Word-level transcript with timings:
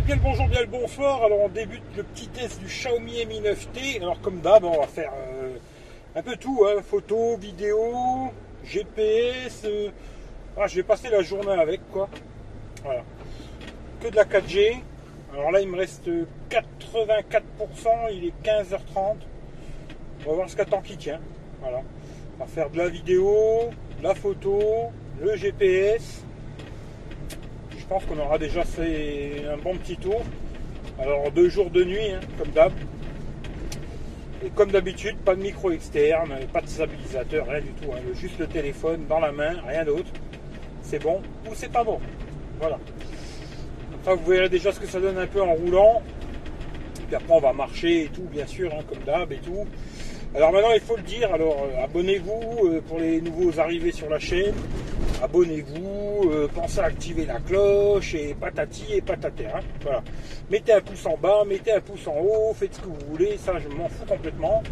bien 0.00 0.14
le 0.14 0.22
bonjour, 0.22 0.48
bien 0.48 0.60
le 0.62 0.66
bonsoir. 0.66 1.22
Alors 1.22 1.40
on 1.40 1.48
débute 1.48 1.82
le 1.96 2.02
petit 2.02 2.28
test 2.28 2.58
du 2.60 2.66
Xiaomi 2.66 3.26
Mi 3.26 3.40
9T. 3.40 4.00
Alors 4.00 4.20
comme 4.22 4.40
d'hab, 4.40 4.64
on 4.64 4.80
va 4.80 4.86
faire 4.86 5.12
euh, 5.12 5.56
un 6.16 6.22
peu 6.22 6.36
tout, 6.36 6.64
hein. 6.66 6.80
photo, 6.82 7.36
vidéo, 7.36 8.32
GPS. 8.64 9.64
euh, 9.66 9.90
ah, 10.56 10.66
je 10.66 10.76
vais 10.76 10.82
passer 10.82 11.10
la 11.10 11.20
journée 11.20 11.52
avec 11.52 11.80
quoi. 11.90 12.08
Voilà. 12.82 13.02
Que 14.00 14.08
de 14.08 14.16
la 14.16 14.24
4G. 14.24 14.78
Alors 15.34 15.50
là 15.50 15.60
il 15.60 15.68
me 15.68 15.76
reste 15.76 16.08
84%, 16.50 17.42
il 18.12 18.26
est 18.26 18.34
15h30. 18.42 19.16
On 20.24 20.30
va 20.30 20.34
voir 20.34 20.48
ce 20.48 20.56
qu'attend 20.56 20.80
qui 20.80 20.96
tient. 20.96 21.20
Voilà. 21.60 21.82
On 22.38 22.44
va 22.44 22.46
faire 22.46 22.70
de 22.70 22.78
la 22.78 22.88
vidéo, 22.88 23.70
la 24.02 24.14
photo, 24.14 24.90
le 25.20 25.36
GPS. 25.36 26.24
Qu'on 27.92 28.18
aura 28.18 28.38
déjà 28.38 28.64
fait 28.64 29.44
un 29.52 29.58
bon 29.58 29.76
petit 29.76 29.96
tour. 29.96 30.22
Alors 30.98 31.30
deux 31.30 31.50
jours 31.50 31.68
de 31.68 31.84
nuit, 31.84 32.10
hein, 32.10 32.20
comme 32.38 32.48
d'hab. 32.48 32.72
Et 34.44 34.48
comme 34.48 34.70
d'habitude, 34.70 35.18
pas 35.18 35.34
de 35.34 35.42
micro 35.42 35.70
externe, 35.70 36.30
pas 36.52 36.62
de 36.62 36.68
stabilisateur, 36.68 37.46
rien 37.46 37.60
du 37.60 37.72
tout. 37.72 37.92
hein. 37.92 38.00
Juste 38.14 38.38
le 38.38 38.46
téléphone 38.46 39.04
dans 39.08 39.20
la 39.20 39.30
main, 39.30 39.56
rien 39.68 39.84
d'autre. 39.84 40.10
C'est 40.82 41.00
bon 41.00 41.20
ou 41.46 41.50
c'est 41.54 41.70
pas 41.70 41.84
bon. 41.84 42.00
Voilà. 42.58 42.78
Vous 44.04 44.30
verrez 44.32 44.48
déjà 44.48 44.72
ce 44.72 44.80
que 44.80 44.86
ça 44.86 44.98
donne 44.98 45.18
un 45.18 45.26
peu 45.26 45.42
en 45.42 45.52
roulant. 45.52 46.02
Puis 47.06 47.14
après, 47.14 47.34
on 47.34 47.40
va 47.40 47.52
marcher 47.52 48.04
et 48.04 48.08
tout, 48.08 48.22
bien 48.22 48.46
sûr, 48.46 48.72
hein, 48.72 48.82
comme 48.88 49.04
d'hab 49.04 49.30
et 49.32 49.36
tout. 49.36 49.66
Alors 50.34 50.50
maintenant, 50.50 50.72
il 50.74 50.80
faut 50.80 50.96
le 50.96 51.02
dire. 51.02 51.32
Alors, 51.32 51.66
euh, 51.70 51.84
abonnez-vous 51.84 52.68
euh, 52.68 52.80
pour 52.88 52.98
les 52.98 53.20
nouveaux 53.20 53.60
arrivés 53.60 53.92
sur 53.92 54.08
la 54.08 54.18
chaîne. 54.18 54.54
Abonnez-vous, 55.22 56.30
euh, 56.32 56.48
pensez 56.52 56.80
à 56.80 56.84
activer 56.86 57.24
la 57.26 57.38
cloche 57.38 58.14
et 58.14 58.34
patati 58.34 58.84
et 58.94 59.00
patater. 59.00 59.46
hein. 59.46 59.60
Voilà. 59.82 60.02
Mettez 60.50 60.72
un 60.72 60.80
pouce 60.80 61.06
en 61.06 61.16
bas, 61.16 61.44
mettez 61.46 61.72
un 61.72 61.80
pouce 61.80 62.06
en 62.08 62.16
haut, 62.18 62.52
faites 62.54 62.74
ce 62.74 62.80
que 62.80 62.86
vous 62.86 63.06
voulez. 63.08 63.36
Ça, 63.38 63.52
je 63.60 63.68
m'en 63.68 63.88
fous 63.88 64.04
complètement. 64.06 64.62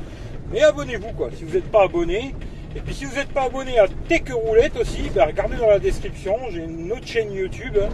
Mais 0.52 0.62
abonnez-vous, 0.62 1.12
quoi. 1.12 1.30
Si 1.36 1.44
vous 1.44 1.54
n'êtes 1.54 1.70
pas 1.70 1.84
abonné. 1.84 2.34
Et 2.74 2.80
puis, 2.80 2.94
si 2.94 3.04
vous 3.04 3.14
n'êtes 3.14 3.28
pas 3.32 3.44
abonné 3.44 3.78
à 3.78 3.86
Tech 4.08 4.22
Roulette 4.32 4.76
aussi, 4.76 5.08
ben, 5.14 5.26
regardez 5.26 5.56
dans 5.56 5.68
la 5.68 5.78
description. 5.78 6.36
J'ai 6.50 6.64
une 6.64 6.90
autre 6.92 7.06
chaîne 7.06 7.32
YouTube 7.32 7.76
hein, 7.80 7.88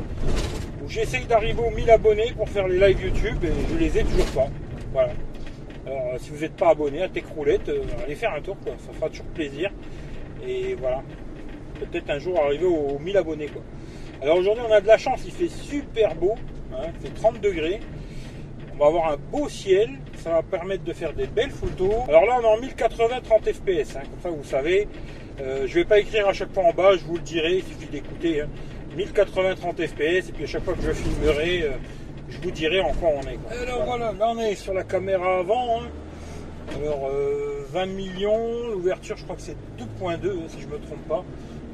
où 0.83 0.89
j'essaye 0.89 1.25
d'arriver 1.27 1.61
aux 1.63 1.71
1000 1.71 1.91
abonnés 1.91 2.33
pour 2.37 2.49
faire 2.49 2.69
les 2.69 2.79
lives 2.79 3.03
YouTube 3.03 3.45
et 3.45 3.53
je 3.71 3.79
les 3.79 3.99
ai 3.99 4.05
toujours 4.05 4.27
pas. 4.27 4.49
Voilà. 4.93 5.13
Alors, 5.87 6.15
euh, 6.15 6.19
si 6.19 6.31
vous 6.31 6.41
n'êtes 6.41 6.57
pas 6.57 6.71
abonné 6.71 7.03
à 7.03 7.09
Tech 7.09 7.25
Roulette, 7.37 7.69
euh, 7.69 7.83
allez 8.05 8.15
faire 8.15 8.33
un 8.35 8.41
tour, 8.41 8.57
quoi. 8.65 8.73
ça 8.87 8.93
fera 8.95 9.09
toujours 9.11 9.27
plaisir. 9.27 9.71
Et 10.47 10.75
voilà, 10.75 11.03
peut-être 11.77 12.11
un 12.11 12.19
jour 12.19 12.39
arriver 12.43 12.65
aux 12.67 12.99
1000 12.99 13.17
abonnés. 13.17 13.47
Quoi. 13.47 13.63
Alors 14.23 14.39
aujourd'hui, 14.39 14.65
on 14.69 14.73
a 14.73 14.81
de 14.81 14.87
la 14.87 14.97
chance, 14.99 15.21
il 15.27 15.33
fait 15.33 15.49
super 15.49 16.15
beau, 16.15 16.35
hein, 16.73 16.87
il 16.95 17.09
fait 17.09 17.15
30 17.15 17.41
degrés. 17.41 17.81
On 18.75 18.79
va 18.79 18.87
avoir 18.87 19.13
un 19.13 19.17
beau 19.17 19.49
ciel, 19.49 19.91
ça 20.19 20.31
va 20.31 20.43
permettre 20.43 20.85
de 20.85 20.93
faire 20.93 21.13
des 21.15 21.27
belles 21.27 21.51
photos. 21.51 21.93
Alors 22.09 22.27
là, 22.27 22.37
on 22.39 22.43
est 22.43 22.57
en 22.59 22.61
1080 22.61 23.21
30 23.23 23.45
fps, 23.53 23.97
hein, 23.97 24.01
comme 24.11 24.21
ça 24.23 24.29
vous 24.31 24.45
savez. 24.45 24.87
Euh, 25.41 25.67
je 25.67 25.75
vais 25.75 25.85
pas 25.85 25.99
écrire 25.99 26.27
à 26.29 26.33
chaque 26.33 26.53
fois 26.53 26.65
en 26.65 26.73
bas, 26.73 26.93
je 26.97 27.05
vous 27.05 27.17
le 27.17 27.23
dirai, 27.23 27.57
il 27.59 27.63
suffit 27.65 27.87
d'écouter. 27.91 28.41
hein. 28.43 28.49
1080 28.97 29.55
30 29.57 29.87
fps, 29.87 30.01
et 30.29 30.33
puis 30.35 30.45
à 30.45 30.47
chaque 30.47 30.65
fois 30.65 30.75
que 30.75 30.83
je 30.83 30.93
filmerai, 30.93 31.63
euh, 31.63 31.71
je 32.31 32.39
vous 32.39 32.51
dirai 32.51 32.81
en 32.81 32.93
quoi 32.95 33.11
on 33.17 33.21
est. 33.29 33.37
quoi. 33.37 33.53
Alors 33.61 33.85
voilà, 33.85 34.13
là 34.13 34.29
on 34.31 34.39
est 34.39 34.55
sur 34.55 34.73
la 34.75 34.85
caméra 34.85 35.39
avant. 35.41 35.83
hein. 35.83 35.87
Alors 36.77 37.09
euh, 37.13 37.65
20 37.73 37.87
millions, 37.87 38.71
l'ouverture 38.73 39.17
je 39.17 39.25
crois 39.25 39.37
que 39.37 39.43
c'est 39.43 39.57
2.2 39.79 40.13
hein, 40.15 40.17
si 40.49 40.61
je 40.63 40.67
me 40.67 40.79
trompe 40.79 41.07
pas. 41.09 41.25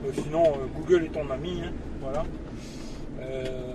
Euh, 0.05 0.11
sinon 0.15 0.45
euh, 0.45 0.67
Google 0.77 1.05
est 1.05 1.09
ton 1.13 1.29
ami. 1.31 1.63
hein, 1.65 1.73
Voilà. 2.01 2.25
Euh, 3.21 3.75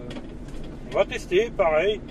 on 0.92 0.96
va 0.96 1.06
tester, 1.06 1.50
pareil. 1.56 2.02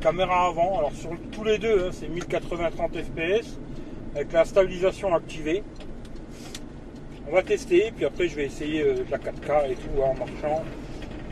Caméra 0.00 0.48
avant, 0.48 0.78
alors 0.78 0.92
sur 0.92 1.10
tous 1.32 1.42
les 1.44 1.58
deux, 1.58 1.86
hein, 1.86 1.90
c'est 1.90 2.08
1080 2.08 2.70
30 2.70 2.96
fps 2.96 3.58
avec 4.14 4.32
la 4.32 4.44
stabilisation 4.44 5.14
activée. 5.14 5.62
On 7.28 7.32
va 7.32 7.42
tester, 7.42 7.92
puis 7.96 8.04
après 8.04 8.28
je 8.28 8.36
vais 8.36 8.44
essayer 8.44 8.84
de 8.84 9.04
la 9.10 9.18
4K 9.18 9.70
et 9.72 9.74
tout 9.74 10.02
hein, 10.02 10.10
en 10.10 10.14
marchant. 10.14 10.62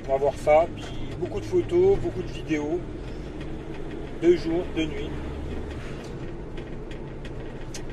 On 0.08 0.12
va 0.12 0.18
voir 0.18 0.34
ça, 0.34 0.66
puis 0.74 0.84
beaucoup 1.20 1.40
de 1.40 1.44
photos, 1.44 1.98
beaucoup 1.98 2.22
de 2.22 2.32
vidéos, 2.32 2.80
deux 4.20 4.36
jours, 4.36 4.64
deux 4.74 4.86
nuits. 4.86 5.10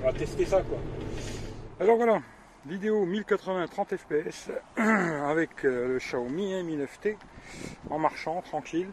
On 0.02 0.06
va 0.08 0.14
tester 0.14 0.46
ça 0.46 0.62
quoi. 0.62 0.78
Alors 1.80 1.98
voilà, 1.98 2.22
vidéo 2.66 3.06
1080 3.06 3.68
30 3.68 3.96
fps 3.98 4.52
avec 4.78 5.66
euh, 5.66 5.88
le 5.88 5.98
Xiaomi 5.98 6.54
hein, 6.54 6.64
Mi 6.64 6.78
9T 6.78 7.18
en 7.90 8.00
marchant 8.00 8.42
tranquille. 8.42 8.90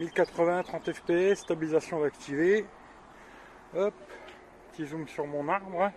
1080 0.00 0.62
30 0.62 0.92
fps, 0.92 1.34
stabilisation 1.40 2.02
activée. 2.04 2.66
Hop, 3.74 3.94
petit 4.72 4.86
zoom 4.86 5.08
sur 5.08 5.26
mon 5.26 5.48
arbre. 5.48 5.90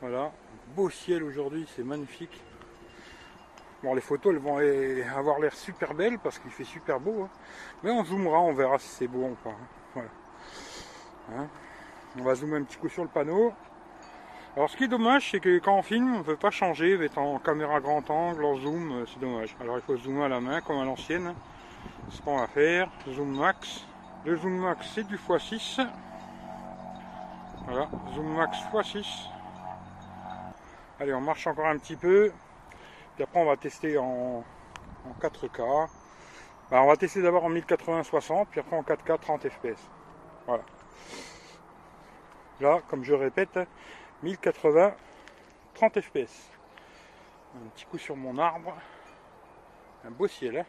Voilà, 0.00 0.32
beau 0.74 0.90
ciel 0.90 1.22
aujourd'hui, 1.22 1.66
c'est 1.74 1.84
magnifique. 1.84 2.42
Bon, 3.82 3.94
les 3.94 4.00
photos 4.00 4.32
elles 4.32 4.40
vont 4.40 4.60
eh, 4.60 5.02
avoir 5.16 5.38
l'air 5.40 5.54
super 5.54 5.94
belles 5.94 6.18
parce 6.18 6.38
qu'il 6.38 6.50
fait 6.50 6.64
super 6.64 7.00
beau. 7.00 7.24
hein. 7.24 7.30
Mais 7.82 7.90
on 7.90 8.04
zoomera, 8.04 8.40
on 8.40 8.52
verra 8.52 8.78
si 8.78 8.88
c'est 8.88 9.08
beau 9.08 9.24
ou 9.24 9.36
pas. 9.42 9.50
hein. 9.50 10.02
Voilà. 11.28 11.48
On 12.18 12.22
va 12.22 12.34
zoomer 12.34 12.56
un 12.58 12.62
petit 12.64 12.76
coup 12.76 12.88
sur 12.88 13.02
le 13.02 13.08
panneau. 13.08 13.52
Alors 14.54 14.68
ce 14.68 14.76
qui 14.76 14.84
est 14.84 14.88
dommage, 14.88 15.30
c'est 15.30 15.40
que 15.40 15.58
quand 15.60 15.78
on 15.78 15.82
filme, 15.82 16.14
on 16.14 16.18
ne 16.18 16.22
peut 16.22 16.36
pas 16.36 16.50
changer, 16.50 17.02
être 17.02 17.16
en 17.16 17.38
caméra 17.38 17.80
grand 17.80 18.08
angle, 18.10 18.44
en 18.44 18.56
zoom, 18.56 18.92
euh, 18.92 19.06
c'est 19.06 19.18
dommage. 19.18 19.56
Alors 19.60 19.78
il 19.78 19.82
faut 19.82 19.96
zoomer 19.96 20.24
à 20.24 20.28
la 20.28 20.40
main 20.40 20.60
comme 20.60 20.78
à 20.78 20.84
l'ancienne. 20.84 21.34
C'est 22.10 22.18
ce 22.18 22.22
qu'on 22.22 22.36
va 22.36 22.46
faire. 22.48 22.90
Zoom 23.08 23.34
max. 23.38 23.86
Le 24.26 24.36
zoom 24.36 24.58
max 24.58 24.90
c'est 24.94 25.04
du 25.04 25.16
x6. 25.16 25.86
Voilà, 27.64 27.88
zoom 28.14 28.34
max 28.36 28.58
x6. 28.74 29.06
Allez, 31.00 31.14
on 31.14 31.22
marche 31.22 31.46
encore 31.46 31.66
un 31.66 31.78
petit 31.78 31.96
peu. 31.96 32.30
Puis 33.14 33.24
après, 33.24 33.40
on 33.40 33.46
va 33.46 33.56
tester 33.56 33.96
en, 33.96 34.44
en 35.04 35.20
4K. 35.20 35.88
Bah, 36.70 36.82
on 36.82 36.86
va 36.86 36.96
tester 36.96 37.22
d'abord 37.22 37.44
en 37.44 37.50
1080-60, 37.50 38.46
puis 38.50 38.60
après 38.60 38.76
en 38.76 38.82
4K 38.82 39.18
30 39.18 39.48
fps. 39.48 39.88
Voilà. 40.46 40.62
Là, 42.60 42.80
comme 42.88 43.02
je 43.02 43.14
répète, 43.14 43.58
1080 44.22 44.94
30 45.74 46.00
fps. 46.00 46.50
Un 47.54 47.68
petit 47.74 47.84
coup 47.86 47.98
sur 47.98 48.16
mon 48.16 48.38
arbre. 48.38 48.74
Un 50.04 50.10
beau 50.10 50.26
ciel. 50.28 50.58
hein. 50.58 50.66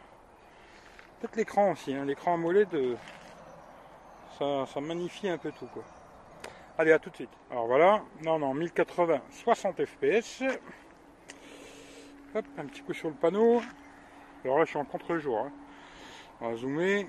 Peut-être 1.20 1.36
l'écran 1.36 1.72
aussi. 1.72 1.94
hein. 1.94 2.04
L'écran 2.04 2.34
AMOLED, 2.34 2.74
euh, 2.74 2.96
ça, 4.38 4.66
ça 4.72 4.80
magnifie 4.80 5.28
un 5.28 5.38
peu 5.38 5.52
tout. 5.52 5.66
quoi. 5.66 5.82
Allez, 6.78 6.92
à 6.92 6.98
tout 6.98 7.10
de 7.10 7.14
suite. 7.16 7.30
Alors 7.50 7.66
voilà, 7.66 8.02
non, 8.22 8.38
non, 8.38 8.52
1080, 8.54 9.20
60 9.30 9.84
fps. 9.86 10.42
Hop, 12.34 12.44
un 12.58 12.66
petit 12.66 12.82
coup 12.82 12.92
sur 12.92 13.08
le 13.08 13.14
panneau. 13.14 13.62
Alors 14.44 14.58
là, 14.58 14.64
je 14.64 14.70
suis 14.70 14.78
en 14.78 14.84
contre-jour. 14.84 15.38
hein. 15.38 15.52
On 16.40 16.50
va 16.50 16.56
zoomer. 16.56 17.06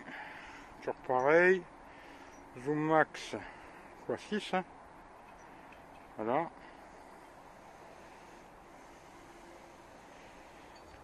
Toujours 0.79 0.95
pareil. 1.07 1.63
Zoom 2.63 2.77
max 2.87 3.35
x6. 4.07 4.55
hein. 4.57 4.63
Voilà. 6.17 6.49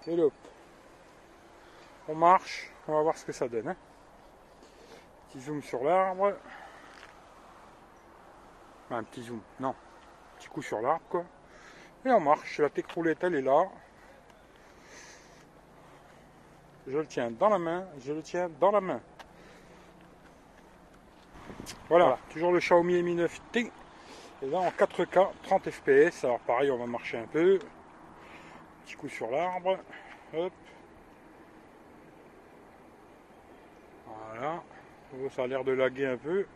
Et 0.07 0.16
l'op. 0.16 0.33
On 2.07 2.16
marche. 2.16 2.72
On 2.88 2.94
va 2.94 3.01
voir 3.01 3.17
ce 3.17 3.25
que 3.25 3.31
ça 3.31 3.47
donne. 3.47 3.69
hein. 3.69 3.75
Petit 5.27 5.41
zoom 5.41 5.61
sur 5.61 5.83
l'arbre. 5.83 6.35
Enfin, 8.85 8.97
un 8.97 9.03
petit 9.03 9.23
zoom, 9.23 9.41
non. 9.59 9.75
Petit 10.38 10.47
coup 10.49 10.61
sur 10.61 10.81
l'arbre, 10.81 11.03
quoi. 11.09 11.23
Et 12.05 12.09
on 12.09 12.19
marche. 12.19 12.59
La 12.59 12.69
tech 12.69 12.85
roulette, 12.95 13.23
elle 13.23 13.35
est 13.35 13.41
là. 13.41 13.66
Je 16.87 16.97
le 16.97 17.05
tiens 17.05 17.29
dans 17.31 17.49
la 17.49 17.59
main. 17.59 17.85
Je 17.99 18.11
le 18.14 18.23
tiens 18.23 18.49
dans 18.59 18.72
la 18.72 18.81
main. 18.81 18.99
Voilà, 21.90 22.17
toujours 22.29 22.52
le 22.52 22.59
Xiaomi 22.59 23.03
Mi 23.03 23.16
9T. 23.16 23.72
Et 24.43 24.47
là 24.47 24.58
en 24.58 24.70
4K, 24.70 25.29
30 25.43 25.70
fps. 25.70 26.23
Alors 26.23 26.40
pareil, 26.40 26.72
on 26.72 26.78
va 26.78 26.88
marcher 26.88 27.20
un 27.20 27.28
peu. 27.28 27.59
Petit 28.84 28.96
coup 28.96 29.09
sur 29.09 29.29
l'arbre. 29.29 29.78
Hop. 30.34 30.53
Voilà. 34.08 34.64
Ça 35.35 35.43
a 35.43 35.47
l'air 35.47 35.64
de 35.64 35.73
laguer 35.73 36.08
un 36.08 36.17
peu. 36.17 36.47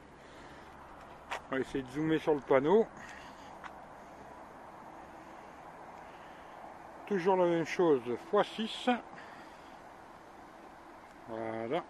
On 1.51 1.55
va 1.55 1.61
essayer 1.61 1.83
de 1.83 1.89
zoomer 1.89 2.19
sur 2.19 2.33
le 2.33 2.41
panneau. 2.41 2.87
Toujours 7.05 7.37
la 7.37 7.45
même 7.45 7.65
chose, 7.65 8.01
x6. 8.33 8.97
Voilà. 11.27 11.83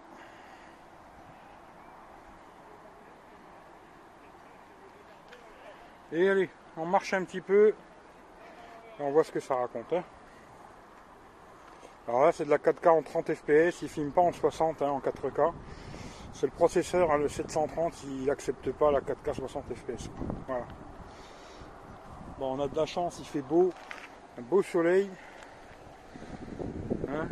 Et 6.16 6.30
allez, 6.30 6.48
on 6.78 6.86
marche 6.86 7.12
un 7.12 7.24
petit 7.24 7.42
peu. 7.42 7.74
Et 8.98 9.02
on 9.02 9.10
voit 9.10 9.22
ce 9.22 9.30
que 9.30 9.38
ça 9.38 9.54
raconte. 9.54 9.92
hein. 9.92 10.02
Alors 12.08 12.24
là, 12.24 12.32
c'est 12.32 12.46
de 12.46 12.50
la 12.50 12.56
4K 12.56 12.88
en 12.88 13.02
30 13.02 13.34
fps, 13.34 13.82
il 13.82 13.88
filme 13.90 14.12
pas 14.12 14.22
en 14.22 14.32
60, 14.32 14.80
hein, 14.80 14.88
en 14.88 15.00
4K. 15.00 15.52
C'est 16.32 16.46
le 16.46 16.52
processeur, 16.52 17.10
hein, 17.10 17.18
le 17.18 17.28
730, 17.28 18.04
il 18.04 18.24
n'accepte 18.24 18.72
pas 18.72 18.90
la 18.90 19.00
4K 19.00 19.34
60 19.34 19.64
fps. 19.74 20.08
Voilà. 20.46 20.64
Bon, 22.38 22.56
on 22.56 22.64
a 22.64 22.68
de 22.68 22.76
la 22.76 22.86
chance, 22.86 23.18
il 23.18 23.26
fait 23.26 23.42
beau, 23.42 23.70
un 24.38 24.42
beau 24.42 24.62
soleil. 24.62 25.10
Un 27.08 27.28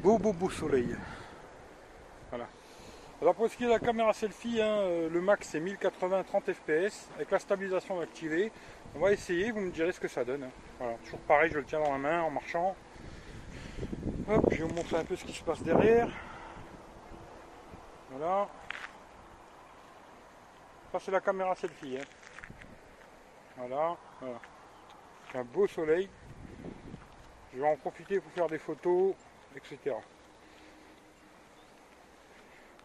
beau 0.00 0.18
beau 0.18 0.32
beau 0.32 0.50
soleil. 0.50 0.96
Alors 3.22 3.34
pour 3.34 3.48
ce 3.48 3.56
qui 3.56 3.64
est 3.64 3.66
de 3.66 3.72
la 3.72 3.78
caméra 3.78 4.12
selfie, 4.12 4.60
hein, 4.60 4.66
euh, 4.66 5.08
le 5.08 5.22
max 5.22 5.48
c'est 5.48 5.58
1080 5.58 6.22
30 6.24 6.52
fps 6.52 7.08
avec 7.14 7.30
la 7.30 7.38
stabilisation 7.38 7.98
activée. 7.98 8.52
On 8.94 8.98
va 8.98 9.10
essayer, 9.12 9.52
vous 9.52 9.60
me 9.60 9.70
direz 9.70 9.92
ce 9.92 10.00
que 10.00 10.08
ça 10.08 10.22
donne. 10.22 10.50
Voilà, 10.78 10.98
toujours 10.98 11.20
pareil, 11.20 11.50
je 11.50 11.56
le 11.56 11.64
tiens 11.64 11.80
dans 11.80 11.92
la 11.92 11.98
main 11.98 12.20
en 12.20 12.30
marchant. 12.30 12.76
Hop, 14.28 14.44
je 14.50 14.56
vais 14.56 14.64
vous 14.64 14.74
montrer 14.74 14.96
un 14.98 15.04
peu 15.04 15.16
ce 15.16 15.24
qui 15.24 15.32
se 15.32 15.42
passe 15.42 15.62
derrière. 15.62 16.08
Voilà. 18.10 18.48
Ça 20.92 20.98
c'est 21.00 21.10
la 21.10 21.20
caméra 21.20 21.54
selfie. 21.54 21.96
Hein. 21.98 22.04
Voilà, 23.56 23.96
voilà. 24.20 24.40
un 25.36 25.44
beau 25.44 25.66
soleil. 25.66 26.10
Je 27.54 27.60
vais 27.60 27.66
en 27.66 27.76
profiter 27.76 28.20
pour 28.20 28.30
faire 28.32 28.48
des 28.48 28.58
photos, 28.58 29.14
etc. 29.56 29.96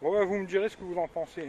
Bon 0.02 0.12
bah, 0.12 0.26
vous 0.26 0.38
me 0.38 0.48
direz 0.48 0.68
ce 0.68 0.76
que 0.76 0.84
vous 0.84 0.98
en 0.98 1.08
pensez. 1.08 1.48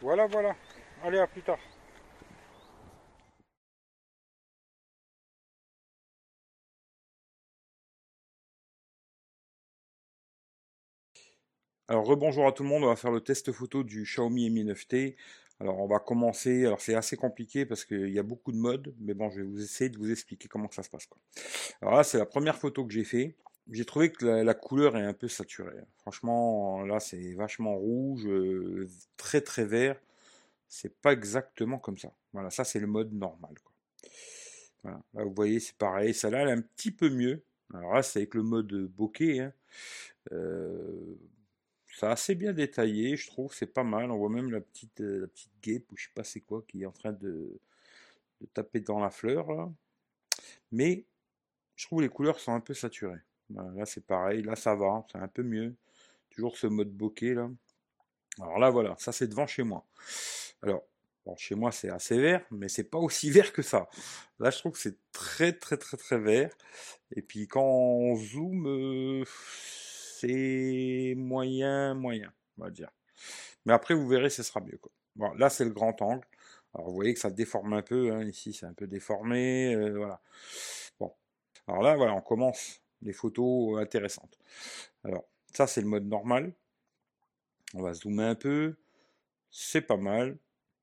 Voilà, 0.00 0.26
voilà. 0.26 0.56
Allez, 1.04 1.18
à 1.18 1.26
plus 1.26 1.42
tard. 1.42 1.58
Alors 11.88 12.06
rebonjour 12.06 12.46
à 12.46 12.52
tout 12.52 12.62
le 12.62 12.70
monde, 12.70 12.84
on 12.84 12.86
va 12.86 12.96
faire 12.96 13.10
le 13.10 13.20
test 13.20 13.52
photo 13.52 13.82
du 13.84 14.04
Xiaomi 14.04 14.48
Mi 14.48 14.64
9T. 14.64 15.16
Alors 15.60 15.78
on 15.80 15.86
va 15.86 15.98
commencer, 15.98 16.64
alors 16.64 16.80
c'est 16.80 16.94
assez 16.94 17.16
compliqué 17.16 17.66
parce 17.66 17.84
qu'il 17.84 18.08
y 18.08 18.18
a 18.18 18.22
beaucoup 18.22 18.52
de 18.52 18.56
modes, 18.56 18.94
mais 18.98 19.12
bon 19.12 19.28
je 19.30 19.40
vais 19.42 19.46
vous 19.46 19.62
essayer 19.62 19.90
de 19.90 19.98
vous 19.98 20.10
expliquer 20.10 20.48
comment 20.48 20.70
ça 20.70 20.82
se 20.82 20.88
passe. 20.88 21.06
Alors 21.82 21.94
là 21.94 22.04
c'est 22.04 22.16
la 22.18 22.24
première 22.24 22.56
photo 22.56 22.86
que 22.86 22.92
j'ai 22.94 23.04
fait. 23.04 23.36
J'ai 23.70 23.84
trouvé 23.84 24.10
que 24.12 24.26
la, 24.26 24.54
couleur 24.54 24.96
est 24.96 25.04
un 25.04 25.12
peu 25.14 25.28
saturée. 25.28 25.80
Franchement 25.98 26.82
là 26.84 27.00
c'est 27.00 27.34
vachement 27.34 27.76
rouge, 27.76 28.26
euh, 28.26 28.88
très 29.16 29.40
très 29.40 29.64
vert. 29.64 30.00
C'est 30.68 31.00
pas 31.00 31.12
exactement 31.12 31.78
comme 31.78 31.98
ça. 31.98 32.12
Voilà, 32.32 32.50
ça 32.50 32.64
c'est 32.64 32.80
le 32.80 32.86
mode 32.86 33.12
normal. 33.12 33.54
Voilà. 34.82 35.00
Là 35.14 35.24
vous 35.24 35.34
voyez 35.34 35.60
c'est 35.60 35.76
pareil, 35.76 36.14
ça 36.14 36.30
là 36.30 36.40
elle 36.42 36.48
est 36.48 36.52
un 36.52 36.62
petit 36.62 36.90
peu 36.90 37.08
mieux. 37.10 37.44
Alors 37.74 37.94
là 37.94 38.02
c'est 38.02 38.20
avec 38.20 38.34
le 38.34 38.42
mode 38.42 38.72
bokeh. 38.72 39.40
Hein. 39.40 39.52
Euh, 40.32 41.16
c'est 41.94 42.06
assez 42.06 42.34
bien 42.34 42.52
détaillé, 42.52 43.16
je 43.16 43.26
trouve, 43.28 43.54
c'est 43.54 43.66
pas 43.66 43.84
mal. 43.84 44.10
On 44.10 44.16
voit 44.16 44.30
même 44.30 44.50
la 44.50 44.60
petite, 44.60 45.00
euh, 45.00 45.20
la 45.22 45.26
petite 45.28 45.52
guêpe, 45.62 45.92
ou 45.92 45.96
je 45.96 46.04
sais 46.04 46.12
pas 46.14 46.24
c'est 46.24 46.40
quoi, 46.40 46.64
qui 46.66 46.82
est 46.82 46.86
en 46.86 46.92
train 46.92 47.12
de, 47.12 47.60
taper 48.54 48.80
dans 48.80 48.98
la 48.98 49.10
fleur. 49.10 49.70
Mais 50.72 51.04
je 51.76 51.86
trouve 51.86 52.02
les 52.02 52.08
couleurs 52.08 52.40
sont 52.40 52.52
un 52.52 52.60
peu 52.60 52.74
saturées. 52.74 53.20
Là 53.74 53.86
c'est 53.86 54.06
pareil, 54.06 54.42
là 54.42 54.56
ça 54.56 54.74
va, 54.74 55.04
c'est 55.10 55.18
un 55.18 55.28
peu 55.28 55.42
mieux. 55.42 55.74
Toujours 56.30 56.56
ce 56.56 56.66
mode 56.66 56.90
bokeh 56.90 57.34
là. 57.34 57.50
Alors 58.40 58.58
là 58.58 58.70
voilà, 58.70 58.94
ça 58.98 59.12
c'est 59.12 59.26
devant 59.26 59.46
chez 59.46 59.62
moi. 59.62 59.86
Alors, 60.62 60.84
chez 61.36 61.54
moi 61.54 61.72
c'est 61.72 61.90
assez 61.90 62.18
vert, 62.18 62.44
mais 62.50 62.68
c'est 62.68 62.84
pas 62.84 62.98
aussi 62.98 63.30
vert 63.32 63.52
que 63.52 63.62
ça. 63.62 63.88
Là 64.38 64.50
je 64.50 64.58
trouve 64.58 64.72
que 64.72 64.78
c'est 64.78 64.98
très 65.12 65.52
très 65.52 65.76
très 65.76 65.96
très 65.96 66.18
vert. 66.18 66.50
Et 67.14 67.22
puis 67.22 67.46
quand 67.48 67.62
on 67.62 68.16
zoome, 68.16 68.66
euh, 68.68 69.24
c'est 70.22 71.14
moyen, 71.16 71.94
moyen, 71.94 72.32
on 72.58 72.64
va 72.64 72.70
dire. 72.70 72.90
Mais 73.64 73.72
après, 73.72 73.94
vous 73.94 74.06
verrez, 74.08 74.30
ce 74.30 74.42
sera 74.42 74.60
mieux. 74.60 74.78
Quoi. 74.78 75.34
Là, 75.36 75.50
c'est 75.50 75.64
le 75.64 75.70
grand 75.70 76.00
angle. 76.02 76.26
Alors, 76.74 76.88
vous 76.88 76.94
voyez 76.94 77.14
que 77.14 77.20
ça 77.20 77.30
déforme 77.30 77.72
un 77.74 77.82
peu. 77.82 78.12
Hein, 78.12 78.24
ici, 78.24 78.52
c'est 78.52 78.66
un 78.66 78.72
peu 78.72 78.86
déformé. 78.86 79.74
Euh, 79.74 79.96
voilà. 79.96 80.20
Bon. 80.98 81.12
Alors 81.68 81.82
là, 81.82 81.96
voilà, 81.96 82.14
on 82.14 82.20
commence 82.20 82.81
les 83.02 83.12
photos 83.12 83.80
intéressantes. 83.80 84.38
Alors, 85.04 85.24
ça, 85.52 85.66
c'est 85.66 85.80
le 85.80 85.88
mode 85.88 86.06
normal. 86.06 86.52
On 87.74 87.82
va 87.82 87.94
zoomer 87.94 88.24
un 88.24 88.34
peu. 88.34 88.76
C'est 89.50 89.82
pas 89.82 89.96
mal. 89.96 90.38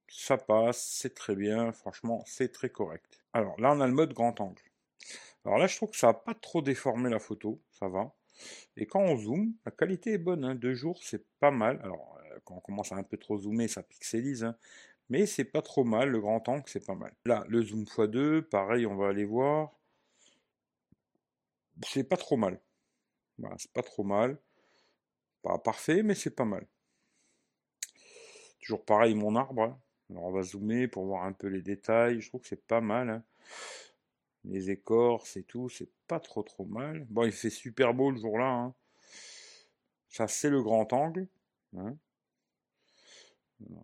Ça 0.07 0.37
passe. 0.37 0.83
C'est 0.83 1.13
très 1.13 1.35
bien. 1.35 1.71
Franchement, 1.71 2.23
c'est 2.25 2.51
très 2.51 2.69
correct. 2.69 3.19
Alors, 3.33 3.59
là, 3.59 3.73
on 3.73 3.81
a 3.81 3.87
le 3.87 3.93
mode 3.93 4.13
grand 4.13 4.39
angle. 4.41 4.61
Alors 5.45 5.57
là, 5.57 5.67
je 5.67 5.75
trouve 5.75 5.91
que 5.91 5.97
ça 5.97 6.07
n'a 6.07 6.13
pas 6.13 6.33
trop 6.33 6.61
déformé 6.61 7.09
la 7.09 7.19
photo. 7.19 7.61
Ça 7.71 7.87
va. 7.87 8.13
Et 8.77 8.85
quand 8.85 9.01
on 9.01 9.17
zoome, 9.17 9.53
la 9.65 9.71
qualité 9.71 10.13
est 10.13 10.17
bonne. 10.17 10.43
Hein. 10.43 10.55
Deux 10.55 10.73
jours, 10.73 10.99
c'est 11.03 11.25
pas 11.39 11.51
mal. 11.51 11.79
Alors, 11.83 12.17
euh, 12.31 12.39
quand 12.43 12.55
on 12.55 12.59
commence 12.59 12.91
à 12.91 12.95
un 12.95 13.03
peu 13.03 13.17
trop 13.17 13.37
zoomer, 13.37 13.67
ça 13.67 13.83
pixelise. 13.83 14.43
Hein. 14.43 14.55
Mais 15.09 15.25
c'est 15.25 15.45
pas 15.45 15.61
trop 15.61 15.83
mal. 15.83 16.09
Le 16.09 16.19
grand 16.19 16.47
angle, 16.49 16.63
c'est 16.67 16.85
pas 16.85 16.95
mal. 16.95 17.13
Là, 17.25 17.43
le 17.47 17.61
zoom 17.63 17.83
x2, 17.83 18.41
pareil, 18.41 18.85
on 18.85 18.95
va 18.95 19.09
aller 19.09 19.25
voir. 19.25 19.78
C'est 21.85 22.03
pas 22.03 22.17
trop 22.17 22.37
mal. 22.37 22.59
Voilà, 23.37 23.55
c'est 23.57 23.71
pas 23.71 23.83
trop 23.83 24.03
mal. 24.03 24.37
Pas 25.41 25.57
parfait, 25.57 26.03
mais 26.03 26.15
c'est 26.15 26.35
pas 26.35 26.45
mal. 26.45 26.67
Toujours 28.61 28.83
pareil, 28.83 29.15
mon 29.15 29.35
arbre. 29.35 29.63
Hein. 29.63 29.79
Alors, 30.09 30.25
on 30.25 30.31
va 30.31 30.43
zoomer 30.43 30.87
pour 30.87 31.05
voir 31.05 31.23
un 31.23 31.33
peu 31.33 31.47
les 31.47 31.61
détails. 31.61 32.19
Je 32.19 32.29
trouve 32.29 32.41
que 32.41 32.47
c'est 32.47 32.67
pas 32.67 32.81
mal 32.81 33.23
les 34.45 34.69
écorces 34.69 35.37
et 35.37 35.43
tout, 35.43 35.69
c'est 35.69 35.89
pas 36.07 36.19
trop 36.19 36.43
trop 36.43 36.65
mal. 36.65 37.05
Bon, 37.09 37.23
il 37.23 37.31
fait 37.31 37.49
super 37.49 37.93
beau 37.93 38.11
le 38.11 38.17
jour-là. 38.17 38.49
Hein. 38.49 38.75
Ça, 40.09 40.27
c'est 40.27 40.49
le 40.49 40.61
grand 40.61 40.91
angle. 40.93 41.27
Hein. 41.77 41.95
Euh, 43.61 43.75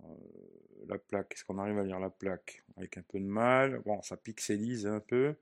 la 0.87 0.97
plaque, 0.97 1.33
est-ce 1.33 1.43
qu'on 1.43 1.57
arrive 1.57 1.77
à 1.77 1.83
lire 1.83 1.99
la 1.99 2.09
plaque 2.09 2.63
Avec 2.77 2.97
un 2.97 3.01
peu 3.01 3.19
de 3.19 3.25
mal? 3.25 3.79
Bon, 3.85 4.01
ça 4.01 4.17
pixelise 4.17 4.87
un 4.87 4.99
peu. 4.99 5.35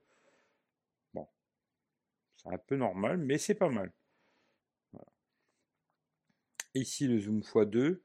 Un 2.45 2.57
peu 2.57 2.75
normal, 2.75 3.17
mais 3.17 3.37
c'est 3.37 3.55
pas 3.55 3.69
mal. 3.69 3.91
Ici, 6.73 7.07
le 7.07 7.19
zoom 7.19 7.41
x2. 7.41 8.01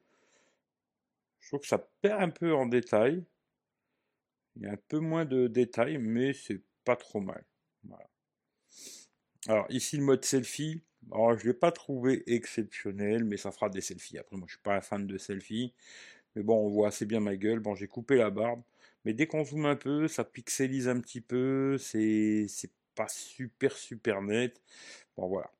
Je 1.40 1.48
trouve 1.48 1.60
que 1.60 1.66
ça 1.66 1.78
perd 2.02 2.22
un 2.22 2.30
peu 2.30 2.54
en 2.54 2.66
détail. 2.66 3.24
Il 4.56 4.62
y 4.62 4.66
a 4.66 4.72
un 4.72 4.78
peu 4.88 4.98
moins 4.98 5.24
de 5.24 5.46
détails, 5.46 5.98
mais 5.98 6.32
c'est 6.32 6.62
trop 6.96 7.20
mal. 7.20 7.44
Alors 9.46 9.66
ici 9.70 9.96
le 9.96 10.02
mode 10.04 10.24
selfie, 10.24 10.82
alors, 11.12 11.38
je 11.38 11.46
l'ai 11.46 11.54
pas 11.54 11.72
trouvé 11.72 12.22
exceptionnel, 12.26 13.24
mais 13.24 13.36
ça 13.36 13.50
fera 13.50 13.70
des 13.70 13.80
selfies. 13.80 14.18
Après 14.18 14.36
moi 14.36 14.46
je 14.48 14.54
suis 14.54 14.62
pas 14.62 14.76
un 14.76 14.80
fan 14.80 15.06
de 15.06 15.16
selfie, 15.18 15.72
mais 16.34 16.42
bon 16.42 16.66
on 16.66 16.68
voit 16.68 16.88
assez 16.88 17.06
bien 17.06 17.20
ma 17.20 17.36
gueule. 17.36 17.60
Bon 17.60 17.74
j'ai 17.74 17.88
coupé 17.88 18.16
la 18.16 18.30
barbe, 18.30 18.62
mais 19.04 19.14
dès 19.14 19.26
qu'on 19.26 19.44
zoome 19.44 19.66
un 19.66 19.76
peu, 19.76 20.08
ça 20.08 20.24
pixelise 20.24 20.88
un 20.88 21.00
petit 21.00 21.20
peu, 21.20 21.78
c'est 21.78 22.46
pas 22.98 23.08
super 23.08 23.72
super 23.76 24.22
net. 24.22 24.60
Bon 25.16 25.28
voilà. 25.28 25.50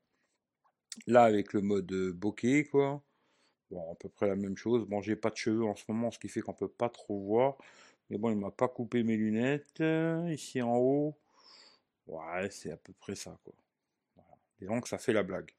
Là 1.07 1.23
avec 1.25 1.53
le 1.53 1.63
mode 1.63 1.93
bokeh 2.13 2.65
quoi. 2.65 3.03
Bon 3.71 3.93
à 3.93 3.95
peu 3.97 4.09
près 4.09 4.27
la 4.29 4.37
même 4.37 4.57
chose. 4.57 4.87
Bon 4.87 5.01
j'ai 5.03 5.17
pas 5.17 5.31
de 5.31 5.37
cheveux 5.37 5.65
en 5.65 5.77
ce 5.77 5.85
moment, 5.89 6.11
ce 6.11 6.19
qui 6.19 6.29
fait 6.29 6.41
qu'on 6.41 6.55
peut 6.55 6.69
pas 6.69 6.89
trop 6.89 7.21
voir. 7.21 7.57
Mais 8.11 8.19
bon, 8.19 8.31
il 8.31 8.37
m'a 8.37 8.51
pas 8.51 8.69
coupé 8.69 9.03
mes 9.03 9.17
lunettes. 9.17 9.81
Euh, 9.81 10.33
ici 10.33 10.63
en 10.63 10.77
haut. 10.77 11.15
Ouais, 12.07 12.51
c'est 12.51 12.73
à 12.73 12.77
peu 12.77 12.93
près 12.95 13.15
ça, 13.15 13.39
quoi. 13.45 13.55
Et 14.61 14.67
donc, 14.67 14.89
ça 14.89 14.99
fait 14.99 15.13
la 15.13 15.23
blague. 15.23 15.53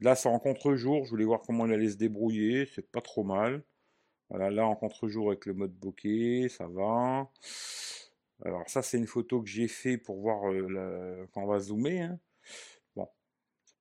Là, 0.00 0.14
c'est 0.14 0.28
en 0.28 0.38
contre-jour. 0.38 1.04
Je 1.04 1.10
voulais 1.10 1.24
voir 1.24 1.40
comment 1.40 1.66
il 1.66 1.72
allait 1.72 1.90
se 1.90 1.96
débrouiller. 1.96 2.66
C'est 2.74 2.90
pas 2.90 3.00
trop 3.00 3.24
mal. 3.24 3.64
Voilà, 4.30 4.50
là, 4.50 4.66
en 4.66 4.76
contre-jour 4.76 5.28
avec 5.28 5.46
le 5.46 5.54
mode 5.54 5.72
bokeh, 5.72 6.48
ça 6.48 6.66
va. 6.68 7.30
Alors, 8.44 8.68
ça, 8.68 8.82
c'est 8.82 8.98
une 8.98 9.06
photo 9.06 9.42
que 9.42 9.48
j'ai 9.48 9.68
fait 9.68 9.96
pour 9.96 10.20
voir 10.20 10.42
quand 11.32 11.42
on 11.42 11.46
va 11.46 11.58
zoomer. 11.58 12.02
Hein. 12.02 12.20
Bon, 12.94 13.08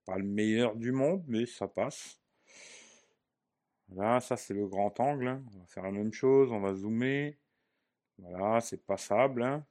pas 0.06 0.18
le 0.18 0.24
meilleur 0.24 0.76
du 0.76 0.92
monde, 0.92 1.24
mais 1.28 1.46
ça 1.46 1.68
passe. 1.68 2.20
Voilà, 3.90 4.22
ça 4.22 4.38
c'est 4.38 4.54
le 4.54 4.68
grand 4.68 4.98
angle. 5.00 5.28
Hein. 5.28 5.44
On 5.54 5.60
va 5.60 5.66
faire 5.66 5.84
la 5.84 5.92
même 5.92 6.14
chose, 6.14 6.52
on 6.52 6.62
va 6.62 6.74
zoomer. 6.74 7.38
Voilà, 8.18 8.62
c'est 8.62 8.86
passable. 8.86 9.44
Hein. 9.44 9.66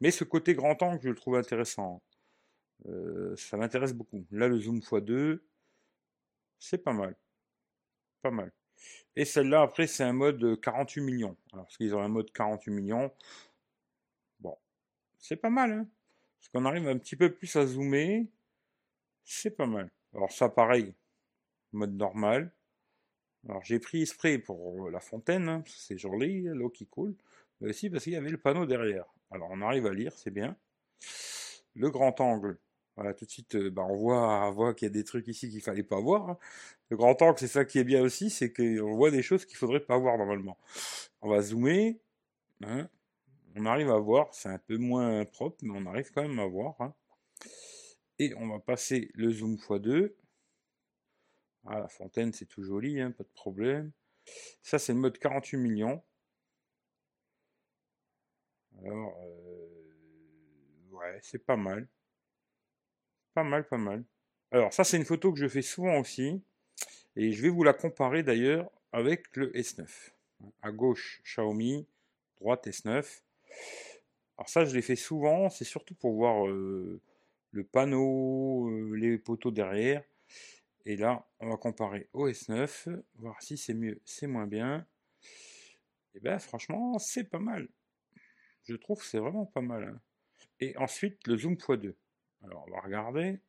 Mais 0.00 0.10
ce 0.10 0.24
côté 0.24 0.54
grand 0.54 0.82
angle, 0.82 1.00
je 1.02 1.08
le 1.08 1.14
trouve 1.14 1.36
intéressant. 1.36 2.02
Ça 3.36 3.56
m'intéresse 3.56 3.92
beaucoup. 3.92 4.26
Là, 4.30 4.48
le 4.48 4.58
zoom 4.58 4.80
x2, 4.80 5.40
c'est 6.58 6.78
pas 6.78 6.94
mal. 6.94 7.14
Pas 8.22 8.30
mal. 8.30 8.50
Et 9.14 9.26
celle-là, 9.26 9.60
après, 9.62 9.86
c'est 9.86 10.02
un 10.02 10.14
mode 10.14 10.58
48 10.60 11.02
millions. 11.02 11.36
Alors, 11.52 11.66
parce 11.66 11.76
qu'ils 11.76 11.94
ont 11.94 12.00
un 12.00 12.08
mode 12.08 12.32
48 12.32 12.70
millions. 12.72 13.12
C'est 15.20 15.36
pas 15.36 15.50
mal. 15.50 15.72
Hein 15.72 15.88
parce 16.40 16.48
qu'on 16.48 16.64
arrive 16.64 16.88
un 16.88 16.98
petit 16.98 17.16
peu 17.16 17.32
plus 17.32 17.54
à 17.56 17.66
zoomer. 17.66 18.26
C'est 19.24 19.50
pas 19.50 19.66
mal. 19.66 19.90
Alors 20.14 20.32
ça, 20.32 20.48
pareil, 20.48 20.94
mode 21.72 21.94
normal. 21.94 22.52
Alors 23.48 23.62
j'ai 23.64 23.78
pris 23.78 24.06
spray 24.06 24.38
pour 24.38 24.90
la 24.90 25.00
fontaine, 25.00 25.48
hein, 25.48 25.62
c'est 25.66 25.96
joli, 25.96 26.42
l'eau 26.42 26.68
qui 26.68 26.86
coule, 26.86 27.14
mais 27.60 27.70
aussi 27.70 27.88
parce 27.88 28.04
qu'il 28.04 28.12
y 28.12 28.16
avait 28.16 28.30
le 28.30 28.38
panneau 28.38 28.66
derrière. 28.66 29.06
Alors 29.30 29.48
on 29.50 29.62
arrive 29.62 29.86
à 29.86 29.94
lire, 29.94 30.12
c'est 30.16 30.30
bien. 30.30 30.56
Le 31.74 31.90
grand 31.90 32.20
angle, 32.20 32.58
voilà, 32.96 33.14
tout 33.14 33.24
de 33.24 33.30
suite, 33.30 33.54
euh, 33.54 33.70
bah, 33.70 33.86
on 33.88 33.96
voit, 33.96 34.74
qu'il 34.74 34.86
y 34.86 34.90
a 34.90 34.92
des 34.92 35.04
trucs 35.04 35.28
ici 35.28 35.48
qu'il 35.48 35.62
fallait 35.62 35.82
pas 35.82 36.00
voir. 36.00 36.30
Hein. 36.30 36.38
Le 36.90 36.96
grand 36.96 37.20
angle, 37.22 37.38
c'est 37.38 37.48
ça 37.48 37.64
qui 37.64 37.78
est 37.78 37.84
bien 37.84 38.02
aussi, 38.02 38.28
c'est 38.30 38.52
qu'on 38.52 38.94
voit 38.96 39.10
des 39.10 39.22
choses 39.22 39.46
qu'il 39.46 39.56
faudrait 39.56 39.80
pas 39.80 39.96
voir 39.96 40.18
normalement. 40.18 40.58
On 41.22 41.30
va 41.30 41.40
zoomer, 41.40 41.98
hein. 42.64 42.88
On 43.56 43.66
arrive 43.66 43.90
à 43.90 43.98
voir, 43.98 44.32
c'est 44.32 44.48
un 44.48 44.58
peu 44.58 44.76
moins 44.76 45.24
propre, 45.24 45.58
mais 45.62 45.72
on 45.74 45.86
arrive 45.86 46.10
quand 46.12 46.22
même 46.22 46.38
à 46.38 46.46
voir. 46.46 46.74
Hein. 46.80 46.94
Et 48.18 48.34
on 48.36 48.48
va 48.48 48.58
passer 48.60 49.10
le 49.14 49.30
zoom 49.30 49.56
x2. 49.56 50.12
Ah, 51.66 51.80
la 51.80 51.88
fontaine, 51.88 52.32
c'est 52.32 52.46
tout 52.46 52.62
joli, 52.62 53.00
hein, 53.00 53.10
pas 53.10 53.24
de 53.24 53.32
problème. 53.34 53.92
Ça, 54.62 54.78
c'est 54.78 54.92
le 54.92 54.98
mode 54.98 55.18
48 55.18 55.56
millions. 55.56 56.02
Alors, 58.82 59.18
euh, 59.22 60.90
ouais, 60.92 61.18
c'est 61.22 61.44
pas 61.44 61.56
mal. 61.56 61.88
Pas 63.34 63.44
mal, 63.44 63.66
pas 63.66 63.78
mal. 63.78 64.04
Alors, 64.50 64.72
ça, 64.72 64.84
c'est 64.84 64.96
une 64.96 65.04
photo 65.04 65.32
que 65.32 65.38
je 65.38 65.48
fais 65.48 65.62
souvent 65.62 65.98
aussi. 65.98 66.42
Et 67.16 67.32
je 67.32 67.42
vais 67.42 67.48
vous 67.48 67.64
la 67.64 67.72
comparer 67.72 68.22
d'ailleurs 68.22 68.70
avec 68.92 69.36
le 69.36 69.50
S9. 69.52 70.12
À 70.62 70.72
gauche, 70.72 71.20
Xiaomi, 71.24 71.86
droite 72.40 72.66
S9. 72.66 73.22
Alors 74.36 74.48
ça, 74.48 74.64
je 74.64 74.74
l'ai 74.74 74.82
fait 74.82 74.96
souvent, 74.96 75.50
c'est 75.50 75.64
surtout 75.64 75.94
pour 75.94 76.14
voir 76.14 76.46
le 76.46 77.64
panneau, 77.72 78.94
les 78.94 79.18
poteaux 79.18 79.50
derrière. 79.50 80.02
Et 80.86 80.96
là, 80.96 81.26
on 81.40 81.50
va 81.50 81.56
comparer 81.56 82.08
au 82.12 82.28
S9, 82.28 83.02
voir 83.16 83.40
si 83.42 83.58
c'est 83.58 83.74
mieux, 83.74 84.00
c'est 84.04 84.26
moins 84.26 84.46
bien. 84.46 84.86
Et 86.14 86.20
bien 86.20 86.38
franchement, 86.38 86.98
c'est 86.98 87.24
pas 87.24 87.38
mal. 87.38 87.68
Je 88.64 88.74
trouve 88.76 89.00
que 89.00 89.06
c'est 89.06 89.18
vraiment 89.18 89.46
pas 89.46 89.60
mal. 89.60 89.84
Hein. 89.84 90.00
Et 90.60 90.76
ensuite, 90.76 91.26
le 91.26 91.36
zoom 91.36 91.54
x2. 91.54 91.94
Alors, 92.42 92.64
on 92.66 92.70
va 92.70 92.80
regarder. 92.80 93.40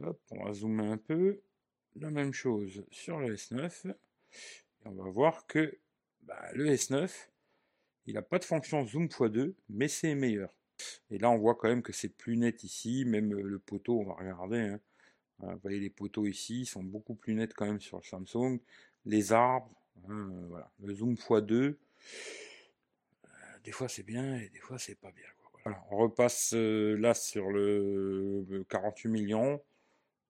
Hop, 0.00 0.20
on 0.30 0.44
va 0.44 0.52
zoomer 0.52 0.92
un 0.92 0.98
peu. 0.98 1.42
La 1.94 2.10
même 2.10 2.32
chose 2.32 2.84
sur 2.90 3.18
le 3.18 3.34
S9. 3.34 3.90
Et 3.90 3.94
on 4.84 4.92
va 4.92 5.10
voir 5.10 5.46
que 5.46 5.78
bah, 6.22 6.50
le 6.52 6.66
S9, 6.70 7.10
il 8.06 8.14
n'a 8.14 8.22
pas 8.22 8.38
de 8.38 8.44
fonction 8.44 8.84
zoom 8.86 9.06
x2, 9.06 9.54
mais 9.68 9.88
c'est 9.88 10.14
meilleur. 10.14 10.54
Et 11.10 11.18
là, 11.18 11.30
on 11.30 11.38
voit 11.38 11.54
quand 11.54 11.68
même 11.68 11.82
que 11.82 11.92
c'est 11.92 12.08
plus 12.08 12.36
net 12.36 12.62
ici, 12.64 13.04
même 13.04 13.32
euh, 13.32 13.42
le 13.42 13.58
poteau, 13.58 14.00
on 14.00 14.04
va 14.04 14.14
regarder. 14.14 14.58
Hein. 14.58 14.80
vous 15.40 15.58
voyez 15.62 15.80
les 15.80 15.90
poteaux 15.90 16.26
ici, 16.26 16.62
ils 16.62 16.66
sont 16.66 16.84
beaucoup 16.84 17.14
plus 17.14 17.34
nets 17.34 17.54
quand 17.54 17.66
même 17.66 17.80
sur 17.80 17.98
le 17.98 18.04
Samsung. 18.04 18.58
Les 19.04 19.32
arbres, 19.32 19.70
hein, 20.08 20.30
voilà. 20.48 20.70
le 20.82 20.94
zoom 20.94 21.14
x2, 21.14 21.52
euh, 21.52 21.76
des 23.64 23.72
fois 23.72 23.88
c'est 23.88 24.02
bien 24.02 24.36
et 24.36 24.48
des 24.50 24.60
fois 24.60 24.78
c'est 24.78 24.96
pas 24.96 25.12
bien. 25.12 25.26
On 25.90 25.96
repasse 25.96 26.52
euh, 26.54 26.96
là 26.96 27.12
sur 27.14 27.50
le 27.50 28.64
48 28.68 29.08
millions. 29.08 29.60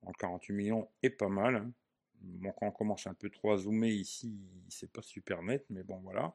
En 0.02 0.12
48 0.12 0.54
millions 0.54 0.88
est 1.02 1.10
pas 1.10 1.28
mal. 1.28 1.56
Hein. 1.56 1.72
Bon, 2.20 2.52
quand 2.52 2.68
on 2.68 2.70
commence 2.70 3.06
un 3.06 3.14
peu 3.14 3.28
trop 3.28 3.52
à 3.52 3.58
zoomer 3.58 3.90
ici, 3.90 4.38
c'est 4.68 4.90
pas 4.90 5.02
super 5.02 5.42
net, 5.42 5.64
mais 5.68 5.82
bon 5.82 5.98
voilà. 5.98 6.34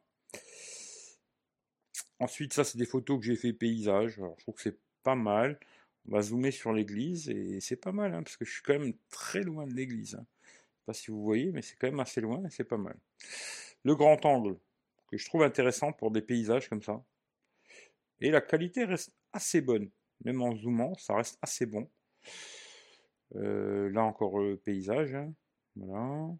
Ensuite, 2.21 2.53
ça, 2.53 2.63
c'est 2.63 2.77
des 2.77 2.85
photos 2.85 3.19
que 3.19 3.25
j'ai 3.25 3.35
fait 3.35 3.51
paysage. 3.51 4.19
Alors, 4.19 4.35
je 4.37 4.43
trouve 4.43 4.53
que 4.53 4.61
c'est 4.61 4.77
pas 5.01 5.15
mal. 5.15 5.59
On 6.07 6.11
va 6.11 6.21
zoomer 6.21 6.51
sur 6.51 6.71
l'église 6.71 7.29
et 7.29 7.59
c'est 7.61 7.77
pas 7.77 7.91
mal, 7.91 8.13
hein, 8.13 8.21
parce 8.21 8.37
que 8.37 8.45
je 8.45 8.51
suis 8.51 8.61
quand 8.61 8.77
même 8.77 8.93
très 9.09 9.41
loin 9.41 9.65
de 9.65 9.73
l'église. 9.73 10.13
Hein. 10.13 10.25
pas 10.85 10.93
si 10.93 11.09
vous 11.09 11.23
voyez, 11.23 11.51
mais 11.51 11.63
c'est 11.63 11.75
quand 11.77 11.87
même 11.87 11.99
assez 11.99 12.21
loin 12.21 12.43
et 12.45 12.51
c'est 12.51 12.63
pas 12.63 12.77
mal. 12.77 12.95
Le 13.83 13.95
grand 13.95 14.23
angle, 14.23 14.55
que 15.09 15.17
je 15.17 15.25
trouve 15.25 15.41
intéressant 15.41 15.93
pour 15.93 16.11
des 16.11 16.21
paysages 16.21 16.69
comme 16.69 16.83
ça. 16.83 17.03
Et 18.19 18.29
la 18.29 18.41
qualité 18.41 18.85
reste 18.85 19.11
assez 19.33 19.61
bonne. 19.61 19.89
Même 20.23 20.43
en 20.43 20.55
zoomant, 20.55 20.93
ça 20.99 21.15
reste 21.15 21.39
assez 21.41 21.65
bon. 21.65 21.89
Euh, 23.35 23.89
là 23.89 24.03
encore 24.03 24.37
le 24.37 24.57
paysage. 24.57 25.15
Hein. 25.15 25.33
Voilà. 25.75 26.35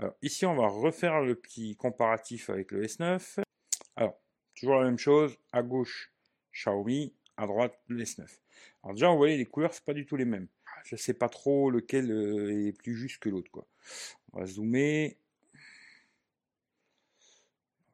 Alors, 0.00 0.14
ici, 0.22 0.46
on 0.46 0.56
va 0.56 0.66
refaire 0.66 1.20
le 1.20 1.36
petit 1.36 1.76
comparatif 1.76 2.50
avec 2.50 2.72
le 2.72 2.84
S9. 2.84 3.40
Alors, 3.94 4.20
Toujours 4.60 4.76
la 4.76 4.84
même 4.84 4.98
chose, 4.98 5.38
à 5.52 5.62
gauche 5.62 6.12
Xiaomi, 6.52 7.14
à 7.38 7.46
droite 7.46 7.80
le 7.86 8.04
S9. 8.04 8.28
Alors 8.82 8.94
déjà, 8.94 9.08
vous 9.08 9.16
voyez, 9.16 9.38
les 9.38 9.46
couleurs, 9.46 9.72
c'est 9.72 9.84
pas 9.86 9.94
du 9.94 10.04
tout 10.04 10.16
les 10.16 10.26
mêmes. 10.26 10.48
Je 10.84 10.96
sais 10.96 11.14
pas 11.14 11.30
trop 11.30 11.70
lequel 11.70 12.10
euh, 12.10 12.66
est 12.66 12.72
plus 12.72 12.94
juste 12.94 13.22
que 13.22 13.30
l'autre. 13.30 13.50
quoi. 13.50 13.66
On 14.32 14.40
va 14.40 14.44
zoomer. 14.44 15.16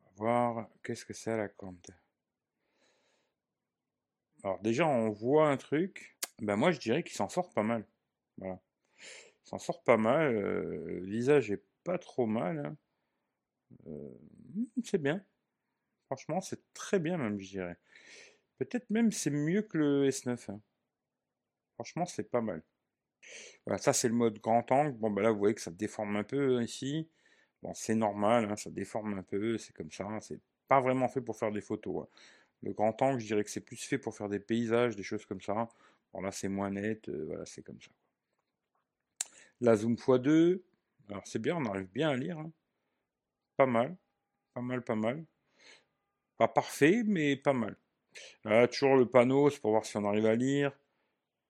On 0.02 0.24
va 0.24 0.50
voir 0.50 0.68
qu'est-ce 0.82 1.04
que 1.04 1.12
c'est 1.12 1.36
la 1.36 1.48
compte. 1.48 1.92
Alors 4.42 4.58
déjà, 4.60 4.88
on 4.88 5.10
voit 5.10 5.48
un 5.48 5.56
truc. 5.56 6.16
Ben 6.40 6.56
moi, 6.56 6.72
je 6.72 6.80
dirais 6.80 7.04
qu'il 7.04 7.14
s'en 7.14 7.28
sort 7.28 7.52
pas 7.52 7.62
mal. 7.62 7.86
Voilà. 8.38 8.60
Il 8.98 9.48
s'en 9.50 9.58
sort 9.58 9.84
pas 9.84 9.96
mal. 9.96 10.34
Euh, 10.34 11.00
le 11.00 11.06
visage 11.06 11.52
est 11.52 11.62
pas 11.84 11.98
trop 11.98 12.26
mal. 12.26 12.58
Hein. 12.58 12.76
Euh, 13.86 14.18
c'est 14.82 15.00
bien. 15.00 15.24
Franchement, 16.06 16.40
c'est 16.40 16.60
très 16.74 16.98
bien 16.98 17.16
même, 17.18 17.40
je 17.40 17.48
dirais. 17.50 17.76
Peut-être 18.58 18.88
même 18.90 19.12
c'est 19.12 19.30
mieux 19.30 19.62
que 19.62 19.78
le 19.78 20.08
S9. 20.08 20.50
Hein. 20.50 20.60
Franchement, 21.74 22.06
c'est 22.06 22.30
pas 22.30 22.40
mal. 22.40 22.62
Voilà, 23.66 23.78
ça 23.78 23.92
c'est 23.92 24.08
le 24.08 24.14
mode 24.14 24.38
grand 24.40 24.70
angle. 24.72 24.92
Bon, 24.98 25.10
bah 25.10 25.22
là, 25.22 25.30
vous 25.32 25.38
voyez 25.38 25.54
que 25.54 25.60
ça 25.60 25.70
déforme 25.70 26.16
un 26.16 26.24
peu 26.24 26.58
hein, 26.58 26.62
ici. 26.62 27.08
Bon, 27.62 27.74
c'est 27.74 27.94
normal, 27.94 28.46
hein, 28.50 28.56
ça 28.56 28.70
déforme 28.70 29.18
un 29.18 29.22
peu, 29.22 29.58
c'est 29.58 29.72
comme 29.74 29.90
ça. 29.90 30.06
C'est 30.20 30.40
pas 30.68 30.80
vraiment 30.80 31.08
fait 31.08 31.20
pour 31.20 31.36
faire 31.38 31.52
des 31.52 31.60
photos. 31.60 32.06
Le 32.62 32.72
grand 32.72 33.00
angle, 33.02 33.20
je 33.20 33.26
dirais 33.26 33.44
que 33.44 33.50
c'est 33.50 33.60
plus 33.60 33.82
fait 33.84 33.98
pour 33.98 34.16
faire 34.16 34.28
des 34.28 34.40
paysages, 34.40 34.96
des 34.96 35.02
choses 35.02 35.26
comme 35.26 35.40
ça. 35.40 35.68
Bon, 36.12 36.20
là, 36.22 36.32
c'est 36.32 36.48
moins 36.48 36.70
net, 36.70 37.08
euh, 37.08 37.24
voilà, 37.26 37.46
c'est 37.46 37.62
comme 37.62 37.80
ça. 37.80 37.90
La 39.60 39.76
zoom 39.76 39.94
x2, 39.96 40.62
alors 41.10 41.26
c'est 41.26 41.38
bien, 41.38 41.56
on 41.56 41.64
arrive 41.66 41.88
bien 41.88 42.10
à 42.10 42.16
lire. 42.16 42.38
Pas 43.56 43.66
mal, 43.66 43.96
pas 44.54 44.62
mal, 44.62 44.82
pas 44.82 44.94
mal. 44.94 45.24
Pas 46.38 46.48
parfait, 46.48 47.02
mais 47.06 47.36
pas 47.36 47.52
mal. 47.52 47.76
Là, 48.44 48.68
toujours 48.68 48.96
le 48.96 49.06
panneau, 49.06 49.50
c'est 49.50 49.60
pour 49.60 49.70
voir 49.72 49.84
si 49.84 49.96
on 49.96 50.04
arrive 50.04 50.26
à 50.26 50.36
lire. 50.36 50.72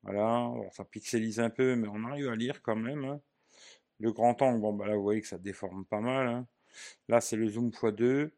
Voilà, 0.02 0.52
ça 0.72 0.84
pixelise 0.84 1.40
un 1.40 1.50
peu, 1.50 1.76
mais 1.76 1.88
on 1.88 2.04
arrive 2.04 2.28
à 2.28 2.36
lire 2.36 2.62
quand 2.62 2.76
même. 2.76 3.04
Hein. 3.04 3.20
Le 3.98 4.12
grand 4.12 4.40
angle, 4.42 4.60
bon, 4.60 4.72
bah 4.72 4.86
là, 4.86 4.96
vous 4.96 5.02
voyez 5.02 5.20
que 5.20 5.26
ça 5.28 5.38
déforme 5.38 5.84
pas 5.84 6.00
mal. 6.00 6.28
Hein. 6.28 6.46
Là, 7.08 7.20
c'est 7.20 7.36
le 7.36 7.48
zoom 7.48 7.70
x2, 7.70 8.30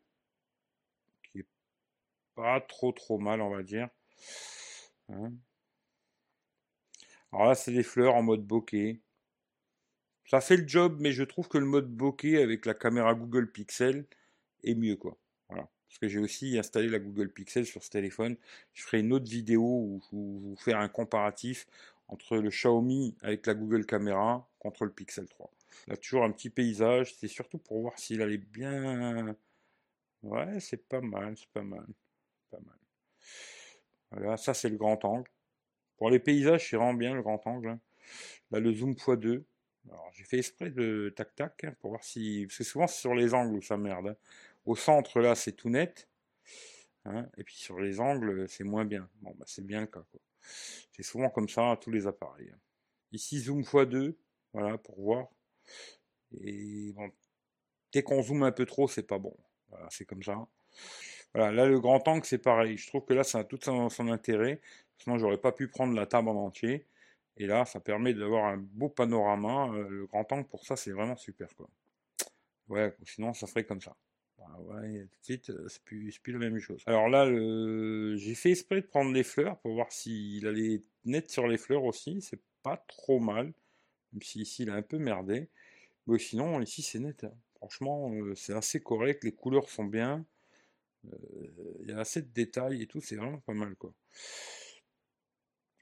qui 1.24 1.40
est 1.40 1.46
pas 2.34 2.60
trop 2.60 2.92
trop 2.92 3.18
mal, 3.18 3.40
on 3.42 3.50
va 3.50 3.62
dire. 3.62 3.88
Hein. 5.10 5.32
Alors 7.32 7.46
là, 7.48 7.54
c'est 7.54 7.72
des 7.72 7.82
fleurs 7.82 8.14
en 8.14 8.22
mode 8.22 8.46
bokeh. 8.46 9.00
Ça 10.24 10.40
fait 10.40 10.56
le 10.56 10.68
job, 10.68 10.98
mais 11.00 11.12
je 11.12 11.24
trouve 11.24 11.48
que 11.48 11.58
le 11.58 11.66
mode 11.66 11.90
bokeh 11.90 12.42
avec 12.42 12.66
la 12.66 12.74
caméra 12.74 13.14
Google 13.14 13.50
Pixel 13.50 14.06
est 14.64 14.74
mieux, 14.74 14.96
quoi. 14.96 15.16
Parce 15.88 15.98
que 15.98 16.08
j'ai 16.08 16.18
aussi 16.18 16.58
installé 16.58 16.88
la 16.88 16.98
Google 16.98 17.30
Pixel 17.30 17.66
sur 17.66 17.82
ce 17.82 17.90
téléphone. 17.90 18.36
Je 18.74 18.82
ferai 18.82 19.00
une 19.00 19.12
autre 19.12 19.28
vidéo 19.28 19.62
où 19.62 20.00
je 20.10 20.16
vais 20.16 20.22
vous 20.22 20.56
faire 20.56 20.78
un 20.78 20.88
comparatif 20.88 21.66
entre 22.08 22.36
le 22.36 22.50
Xiaomi 22.50 23.16
avec 23.22 23.46
la 23.46 23.54
Google 23.54 23.86
Caméra 23.86 24.46
contre 24.58 24.84
le 24.84 24.90
Pixel 24.90 25.26
3. 25.26 25.50
Là, 25.86 25.96
toujours 25.96 26.24
un 26.24 26.30
petit 26.30 26.50
paysage, 26.50 27.14
c'est 27.14 27.28
surtout 27.28 27.58
pour 27.58 27.80
voir 27.80 27.98
s'il 27.98 28.22
allait 28.22 28.38
bien. 28.38 29.36
Ouais, 30.22 30.60
c'est 30.60 30.88
pas 30.88 31.00
mal, 31.00 31.36
c'est 31.36 31.50
pas 31.50 31.62
mal. 31.62 31.86
Pas 32.50 32.60
mal. 32.60 32.76
Voilà, 34.10 34.36
ça 34.36 34.54
c'est 34.54 34.68
le 34.68 34.76
grand 34.76 35.04
angle. 35.04 35.30
Pour 35.96 36.10
les 36.10 36.18
paysages, 36.18 36.70
c'est 36.70 36.76
vraiment 36.76 36.94
bien 36.94 37.14
le 37.14 37.22
grand 37.22 37.44
angle. 37.46 37.78
Là, 38.50 38.60
le 38.60 38.72
zoom 38.72 38.92
x2. 38.92 39.42
Alors, 39.90 40.10
j'ai 40.12 40.24
fait 40.24 40.38
exprès 40.38 40.70
de 40.70 41.12
tac-tac 41.16 41.64
hein, 41.64 41.74
pour 41.80 41.90
voir 41.90 42.04
si. 42.04 42.44
Parce 42.46 42.58
que 42.58 42.64
souvent, 42.64 42.86
c'est 42.86 43.00
sur 43.00 43.14
les 43.14 43.34
angles 43.34 43.56
où 43.56 43.62
ça 43.62 43.76
merde. 43.76 44.08
Hein. 44.08 44.16
Au 44.68 44.76
centre, 44.76 45.20
là, 45.22 45.34
c'est 45.34 45.52
tout 45.52 45.70
net. 45.70 46.10
Hein, 47.06 47.26
et 47.38 47.42
puis 47.42 47.56
sur 47.56 47.80
les 47.80 48.00
angles, 48.00 48.46
c'est 48.50 48.64
moins 48.64 48.84
bien. 48.84 49.08
Bon, 49.22 49.34
bah, 49.38 49.46
c'est 49.48 49.64
bien 49.64 49.80
le 49.80 49.86
cas. 49.86 50.04
C'est 50.92 51.02
souvent 51.02 51.30
comme 51.30 51.48
ça 51.48 51.70
à 51.70 51.76
tous 51.78 51.90
les 51.90 52.06
appareils. 52.06 52.52
Ici, 53.10 53.40
zoom 53.40 53.62
x2, 53.62 54.14
voilà, 54.52 54.76
pour 54.76 55.00
voir. 55.00 55.28
Et 56.42 56.92
bon, 56.92 57.10
dès 57.92 58.02
qu'on 58.02 58.20
zoome 58.20 58.42
un 58.42 58.52
peu 58.52 58.66
trop, 58.66 58.88
c'est 58.88 59.06
pas 59.06 59.18
bon. 59.18 59.34
C'est 59.88 60.04
comme 60.04 60.22
ça. 60.22 60.46
Voilà, 61.32 61.50
là, 61.50 61.64
le 61.64 61.80
grand 61.80 62.06
angle, 62.06 62.26
c'est 62.26 62.36
pareil. 62.36 62.76
Je 62.76 62.88
trouve 62.88 63.06
que 63.06 63.14
là, 63.14 63.24
ça 63.24 63.38
a 63.38 63.44
tout 63.44 63.58
son, 63.62 64.08
intérêt. 64.08 64.60
Sinon, 64.98 65.16
j'aurais 65.16 65.38
pas 65.38 65.52
pu 65.52 65.68
prendre 65.68 65.94
la 65.94 66.04
table 66.04 66.28
en 66.28 66.44
entier. 66.44 66.86
Et 67.38 67.46
là, 67.46 67.64
ça 67.64 67.80
permet 67.80 68.12
d'avoir 68.12 68.44
un 68.44 68.58
beau 68.58 68.90
panorama. 68.90 69.70
Euh, 69.72 69.88
le 69.88 70.06
grand 70.06 70.30
angle, 70.30 70.46
pour 70.46 70.66
ça, 70.66 70.76
c'est 70.76 70.90
vraiment 70.90 71.16
super. 71.16 71.48
Quoi. 71.56 71.70
Ouais, 72.68 72.94
sinon, 73.04 73.32
ça 73.32 73.46
ferait 73.46 73.64
comme 73.64 73.80
ça. 73.80 73.96
Ah 74.50 74.58
tout 74.82 74.86
de 74.86 75.08
suite, 75.22 75.50
euh, 75.50 75.68
c'est 75.68 75.82
plus, 75.82 76.12
la 76.26 76.38
même 76.38 76.58
chose. 76.58 76.82
Alors 76.86 77.08
là, 77.08 77.26
j'ai 78.16 78.34
fait 78.34 78.50
esprit 78.50 78.80
de 78.80 78.86
prendre 78.86 79.12
les 79.12 79.22
fleurs 79.24 79.58
pour 79.60 79.74
voir 79.74 79.92
s'il 79.92 80.46
allait 80.46 80.82
net 81.04 81.30
sur 81.30 81.46
les 81.46 81.58
fleurs 81.58 81.84
aussi. 81.84 82.20
C'est 82.22 82.40
pas 82.62 82.76
trop 82.88 83.20
mal, 83.20 83.52
même 84.12 84.22
si 84.22 84.40
ici 84.40 84.62
il 84.62 84.70
a 84.70 84.74
un 84.74 84.82
peu 84.82 84.98
merdé. 84.98 85.48
Mais 86.06 86.18
sinon, 86.18 86.60
ici, 86.60 86.82
c'est 86.82 86.98
net. 86.98 87.24
hein. 87.24 87.34
Franchement, 87.56 88.10
euh, 88.12 88.34
c'est 88.34 88.54
assez 88.54 88.80
correct. 88.80 89.24
Les 89.24 89.32
couleurs 89.32 89.68
sont 89.68 89.84
bien. 89.84 90.24
Euh, 91.06 91.16
Il 91.82 91.90
y 91.90 91.92
a 91.92 92.00
assez 92.00 92.22
de 92.22 92.28
détails 92.28 92.82
et 92.82 92.86
tout. 92.86 93.00
C'est 93.00 93.16
vraiment 93.16 93.40
pas 93.40 93.54
mal. 93.54 93.74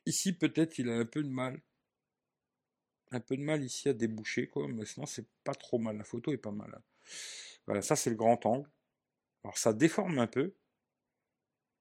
Ici, 0.06 0.32
peut-être, 0.32 0.78
il 0.78 0.88
a 0.88 0.94
un 0.96 1.04
peu 1.04 1.23
de 1.23 1.28
mal. 1.28 1.61
Un 3.11 3.18
peu 3.20 3.37
de 3.37 3.42
mal 3.42 3.64
ici 3.64 3.88
à 3.88 3.92
déboucher, 3.92 4.49
quoi. 4.49 4.66
Mais 4.68 4.85
sinon, 4.85 5.06
c'est 5.06 5.26
pas 5.44 5.54
trop 5.54 5.78
mal. 5.78 5.96
La 5.96 6.04
photo 6.04 6.32
est 6.32 6.38
pas 6.38 6.50
mal. 6.52 6.80
Voilà, 7.66 7.82
ça, 7.82 7.96
c'est 7.96 8.11
le 8.11 8.16
grand 8.16 8.44
angle. 8.46 8.68
Alors, 9.44 9.58
ça 9.58 9.73
déforme 9.73 10.18
un 10.18 10.26
peu. 10.26 10.54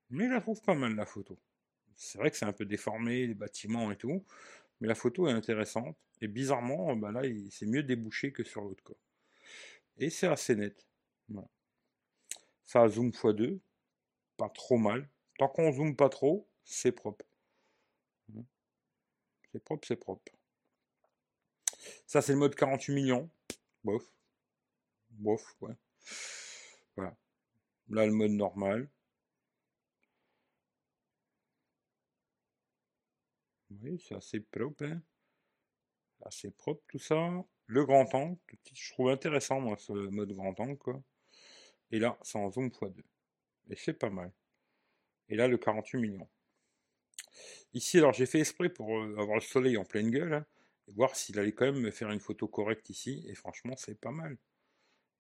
Mais 0.09 0.27
je 0.27 0.33
la 0.33 0.41
trouve 0.41 0.61
pas 0.61 0.75
mal, 0.75 0.95
la 0.95 1.05
photo. 1.05 1.37
C'est 1.95 2.17
vrai 2.17 2.29
que 2.31 2.37
c'est 2.37 2.45
un 2.45 2.53
peu 2.53 2.65
déformé, 2.65 3.27
les 3.27 3.33
bâtiments 3.33 3.91
et 3.91 3.97
tout. 3.97 4.23
Mais 4.79 4.87
la 4.87 4.95
photo 4.95 5.27
est 5.27 5.31
intéressante. 5.31 5.97
Et 6.21 6.27
bizarrement, 6.27 6.95
bah 6.95 7.11
là, 7.11 7.21
c'est 7.51 7.65
mieux 7.65 7.83
débouché 7.83 8.31
que 8.31 8.43
sur 8.43 8.61
l'autre, 8.61 8.83
quoi. 8.83 8.95
Et 9.97 10.09
c'est 10.09 10.27
assez 10.27 10.55
net. 10.55 10.85
Voilà. 11.29 11.47
Ça 12.65 12.87
zoom 12.87 13.09
x2, 13.09 13.59
pas 14.37 14.49
trop 14.49 14.77
mal. 14.77 15.07
Tant 15.37 15.47
qu'on 15.47 15.71
zoome 15.71 15.95
pas 15.95 16.09
trop, 16.09 16.47
c'est 16.63 16.91
propre. 16.91 17.25
C'est 19.51 19.63
propre, 19.63 19.87
c'est 19.87 19.95
propre. 19.95 20.31
Ça, 22.05 22.21
c'est 22.21 22.33
le 22.33 22.39
mode 22.39 22.55
48 22.55 22.93
millions. 22.93 23.29
Bof. 23.83 24.03
Bof, 25.17 25.55
ouais. 25.61 25.75
Voilà. 26.97 27.15
Là, 27.89 28.05
le 28.07 28.13
mode 28.13 28.31
normal. 28.31 28.89
Oui, 33.69 33.99
c'est 33.99 34.15
assez 34.15 34.39
propre, 34.39 34.85
hein. 34.85 35.03
Assez 36.25 36.51
propre 36.51 36.83
tout 36.89 36.99
ça. 36.99 37.31
Le 37.67 37.85
grand 37.85 38.13
angle, 38.15 38.37
je 38.73 38.91
trouve 38.91 39.11
intéressant, 39.11 39.61
moi, 39.61 39.77
ce 39.77 39.93
mode 39.93 40.33
grand 40.33 40.59
angle. 40.59 41.01
Et 41.91 41.99
là, 41.99 42.17
c'est 42.23 42.37
en 42.39 42.51
zoom 42.51 42.69
x2. 42.69 43.03
Et 43.69 43.75
c'est 43.77 43.93
pas 43.93 44.09
mal. 44.11 44.31
Et 45.29 45.35
là, 45.35 45.47
le 45.47 45.57
48 45.57 45.99
millions. 45.99 46.29
Ici, 47.73 47.97
alors 47.99 48.13
j'ai 48.13 48.25
fait 48.25 48.39
exprès 48.39 48.69
pour 48.69 48.97
euh, 48.97 49.15
avoir 49.19 49.35
le 49.35 49.41
soleil 49.41 49.77
en 49.77 49.85
pleine 49.85 50.09
gueule, 50.09 50.33
hein, 50.33 50.45
et 50.87 50.91
voir 50.93 51.15
s'il 51.15 51.37
allait 51.39 51.51
quand 51.51 51.65
même 51.65 51.79
me 51.79 51.91
faire 51.91 52.09
une 52.11 52.19
photo 52.19 52.47
correcte 52.47 52.89
ici. 52.89 53.23
Et 53.27 53.35
franchement, 53.35 53.75
c'est 53.77 53.99
pas 53.99 54.11
mal. 54.11 54.37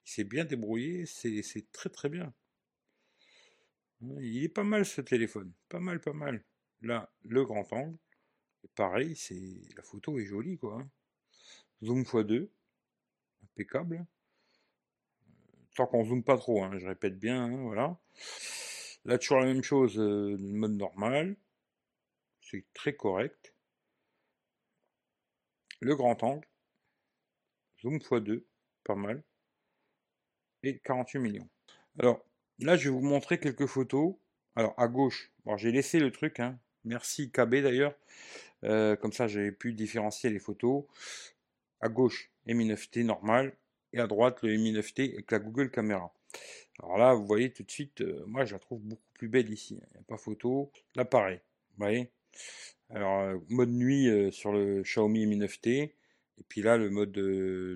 Il 0.05 0.09
s'est 0.11 0.23
bien 0.23 0.45
débrouillé, 0.45 1.05
c'est 1.05 1.71
très 1.71 1.89
très 1.89 2.09
bien. 2.09 2.33
Ouais, 4.01 4.23
Il 4.25 4.43
est 4.43 4.49
pas 4.49 4.63
mal 4.63 4.85
ce 4.85 5.01
téléphone. 5.01 5.51
Pas 5.69 5.79
mal, 5.79 5.99
pas 5.99 6.13
mal. 6.13 6.43
Là, 6.81 7.11
le 7.23 7.43
grand 7.45 7.71
angle. 7.73 7.97
Pareil, 8.75 9.15
c'est 9.15 9.61
la 9.77 9.83
photo 9.83 10.19
est 10.19 10.25
jolie, 10.25 10.57
quoi. 10.57 10.79
hein. 10.81 10.89
Zoom 11.83 12.03
x2. 12.03 12.49
Impeccable. 13.43 14.05
Tant 15.75 15.87
qu'on 15.87 16.05
zoome 16.05 16.23
pas 16.23 16.37
trop, 16.37 16.63
hein, 16.63 16.77
je 16.79 16.87
répète 16.87 17.19
bien, 17.19 17.45
hein, 17.45 17.61
voilà. 17.63 17.99
Là, 19.05 19.17
toujours 19.19 19.39
la 19.39 19.45
même 19.45 19.63
chose, 19.63 19.99
euh, 19.99 20.37
mode 20.39 20.73
normal. 20.73 21.35
C'est 22.41 22.65
très 22.73 22.95
correct. 22.95 23.53
Le 25.79 25.95
grand 25.95 26.21
angle. 26.23 26.47
Zoom 27.81 27.97
x2. 27.99 28.43
Pas 28.83 28.95
mal. 28.95 29.23
Et 30.65 30.79
48 30.79 31.19
millions. 31.19 31.47
Alors, 31.99 32.25
là, 32.57 32.75
je 32.75 32.89
vais 32.89 32.95
vous 32.95 33.05
montrer 33.05 33.39
quelques 33.39 33.67
photos. 33.67 34.15
Alors, 34.55 34.73
à 34.77 34.87
gauche, 34.87 35.31
bon, 35.45 35.57
j'ai 35.57 35.71
laissé 35.71 35.99
le 35.99 36.11
truc, 36.11 36.39
hein. 36.39 36.57
Merci 36.85 37.29
KB 37.29 37.61
d'ailleurs. 37.61 37.93
Euh, 38.63 38.95
comme 38.95 39.13
ça, 39.13 39.27
j'avais 39.27 39.51
pu 39.51 39.73
différencier 39.73 40.31
les 40.31 40.39
photos. 40.39 40.85
À 41.81 41.89
gauche, 41.89 42.31
Mi9T 42.47 43.03
normal. 43.03 43.55
Et 43.93 43.99
à 43.99 44.07
droite, 44.07 44.41
le 44.41 44.57
Mi9T 44.57 45.13
avec 45.13 45.29
la 45.29 45.37
Google 45.37 45.69
Caméra. 45.69 46.11
Alors 46.79 46.97
là, 46.97 47.13
vous 47.13 47.27
voyez 47.27 47.53
tout 47.53 47.61
de 47.61 47.69
suite, 47.69 48.01
euh, 48.01 48.23
moi, 48.25 48.43
je 48.43 48.53
la 48.53 48.59
trouve 48.59 48.81
beaucoup 48.81 49.11
plus 49.13 49.27
belle 49.27 49.51
ici. 49.51 49.75
Il 49.75 49.93
n'y 49.93 49.99
a 49.99 50.03
pas 50.07 50.17
photo. 50.17 50.71
Là, 50.95 51.05
pareil. 51.05 51.41
Vous 51.77 51.85
voyez 51.85 52.09
Alors, 52.89 53.19
euh, 53.21 53.37
mode 53.49 53.69
nuit 53.69 54.09
sur 54.31 54.51
le 54.51 54.81
Xiaomi 54.81 55.27
Mi 55.27 55.37
9T. 55.37 55.91
Et 56.37 56.43
puis 56.49 56.63
là, 56.63 56.75
le 56.75 56.89
mode 56.89 57.15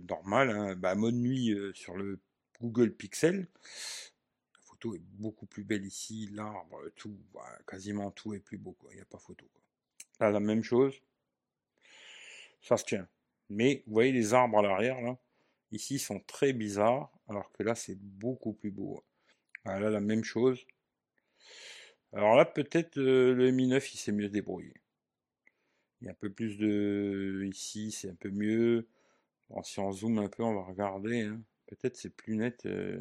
normal, 0.09 0.49
hein, 0.49 0.75
bah, 0.75 0.95
mode 0.95 1.13
nuit 1.13 1.55
sur 1.75 1.95
le 1.95 2.19
Google 2.61 2.91
Pixel. 2.91 3.47
La 4.53 4.59
photo 4.61 4.95
est 4.95 5.01
beaucoup 5.01 5.45
plus 5.45 5.63
belle 5.63 5.85
ici, 5.85 6.29
l'arbre, 6.33 6.79
tout, 6.95 7.17
bah, 7.33 7.57
quasiment 7.67 8.11
tout 8.11 8.33
est 8.33 8.39
plus 8.39 8.57
beau. 8.57 8.77
Il 8.91 8.95
n'y 8.95 9.01
a 9.01 9.05
pas 9.05 9.17
photo. 9.19 9.45
Là, 10.19 10.31
la 10.31 10.39
même 10.39 10.63
chose. 10.63 11.01
Ça 12.61 12.77
se 12.77 12.85
tient. 12.85 13.07
Mais 13.49 13.83
vous 13.87 13.93
voyez 13.93 14.11
les 14.11 14.33
arbres 14.33 14.59
à 14.59 14.61
l'arrière, 14.61 15.01
là, 15.01 15.17
ici, 15.71 15.99
sont 15.99 16.19
très 16.21 16.53
bizarres, 16.53 17.11
alors 17.27 17.51
que 17.51 17.63
là, 17.63 17.75
c'est 17.75 17.97
beaucoup 17.97 18.53
plus 18.53 18.71
beau. 18.71 19.03
Ah, 19.65 19.79
là, 19.79 19.89
la 19.89 19.99
même 20.01 20.23
chose. 20.23 20.65
Alors 22.13 22.35
là, 22.35 22.45
peut-être 22.45 22.97
euh, 22.97 23.33
le 23.33 23.51
Mi 23.51 23.67
9, 23.67 23.93
il 23.93 23.97
s'est 23.97 24.11
mieux 24.11 24.29
débrouillé. 24.29 24.73
Il 26.01 26.05
y 26.05 26.07
a 26.09 26.11
un 26.11 26.15
peu 26.15 26.29
plus 26.29 26.57
de... 26.57 27.43
Ici, 27.51 27.91
c'est 27.91 28.09
un 28.09 28.15
peu 28.15 28.29
mieux. 28.29 28.87
Bon, 29.49 29.61
si 29.63 29.79
on 29.79 29.91
zoome 29.91 30.19
un 30.19 30.29
peu, 30.29 30.43
on 30.43 30.55
va 30.55 30.63
regarder. 30.63 31.21
hein. 31.23 31.41
Peut-être 31.69 31.95
c'est 31.95 32.09
plus 32.09 32.35
net. 32.35 32.65
euh, 32.65 32.99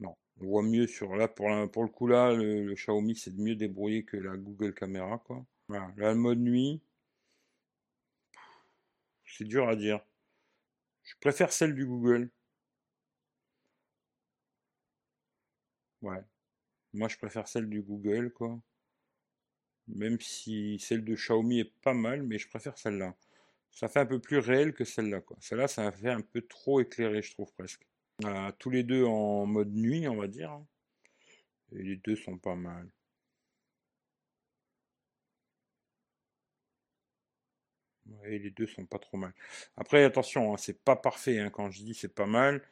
Non, 0.00 0.16
on 0.40 0.46
voit 0.46 0.62
mieux 0.62 0.86
sur 0.86 1.14
là. 1.16 1.28
Pour, 1.28 1.50
la- 1.50 1.68
pour 1.68 1.82
le 1.82 1.90
coup, 1.90 2.06
là, 2.06 2.32
le, 2.32 2.72
Xiaomi, 2.74 3.14
c'est 3.14 3.34
mieux 3.36 3.56
débrouillé 3.56 4.04
que 4.04 4.16
la 4.16 4.36
Google 4.38 4.72
Caméra, 4.72 5.18
quoi. 5.18 5.44
Voilà. 5.68 5.92
Là, 5.98 6.14
mode 6.14 6.38
nuit, 6.38 6.80
c'est 9.26 9.44
dur 9.44 9.68
à 9.68 9.76
dire. 9.76 10.00
Je 11.04 11.14
préfère 11.20 11.52
celle 11.54 11.74
du 11.74 11.86
Google. 11.86 12.30
Ouais. 16.00 16.24
Moi, 16.94 17.08
je 17.08 17.16
préfère 17.18 17.48
celle 17.48 17.68
du 17.70 17.82
Google, 17.82 18.32
quoi. 18.32 18.60
Même 19.88 20.20
si 20.20 20.78
celle 20.78 21.04
de 21.04 21.16
Xiaomi 21.16 21.58
est 21.58 21.72
pas 21.82 21.92
mal, 21.92 22.22
mais 22.22 22.38
je 22.38 22.46
préfère 22.48 22.78
celle-là. 22.78 23.16
Ça 23.76 23.88
fait 23.88 24.00
un 24.00 24.06
peu 24.06 24.18
plus 24.18 24.38
réel 24.38 24.72
que 24.74 24.84
celle-là. 24.84 25.20
Celle-là, 25.38 25.68
ça 25.68 25.92
fait 25.92 26.10
un 26.10 26.20
peu 26.22 26.40
trop 26.42 26.80
éclairé, 26.80 27.22
je 27.22 27.30
trouve 27.32 27.52
presque. 27.52 27.86
Tous 28.58 28.70
les 28.70 28.82
deux 28.82 29.04
en 29.04 29.46
mode 29.46 29.72
nuit, 29.72 30.08
on 30.08 30.16
va 30.16 30.26
dire. 30.26 30.50
hein. 30.50 30.66
Et 31.70 31.82
les 31.82 31.96
deux 31.96 32.16
sont 32.16 32.38
pas 32.38 32.56
mal. 32.56 32.90
Ouais, 38.06 38.38
les 38.38 38.50
deux 38.50 38.66
sont 38.66 38.86
pas 38.86 38.98
trop 38.98 39.16
mal. 39.16 39.32
Après, 39.76 40.04
attention, 40.04 40.54
hein, 40.54 40.56
c'est 40.56 40.82
pas 40.84 40.96
parfait. 40.96 41.38
hein. 41.40 41.50
Quand 41.50 41.70
je 41.70 41.82
dis 41.82 41.94
c'est 41.94 42.14
pas 42.14 42.26
mal, 42.26 42.62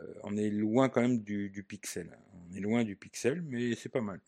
euh, 0.00 0.14
on 0.24 0.36
est 0.36 0.50
loin 0.50 0.88
quand 0.88 1.02
même 1.02 1.20
du, 1.22 1.64
pixel. 1.68 2.16
On 2.50 2.54
est 2.56 2.60
loin 2.60 2.84
du 2.84 2.96
pixel, 2.96 3.42
mais 3.42 3.74
c'est 3.76 3.88
pas 3.90 4.00
mal. 4.02 4.20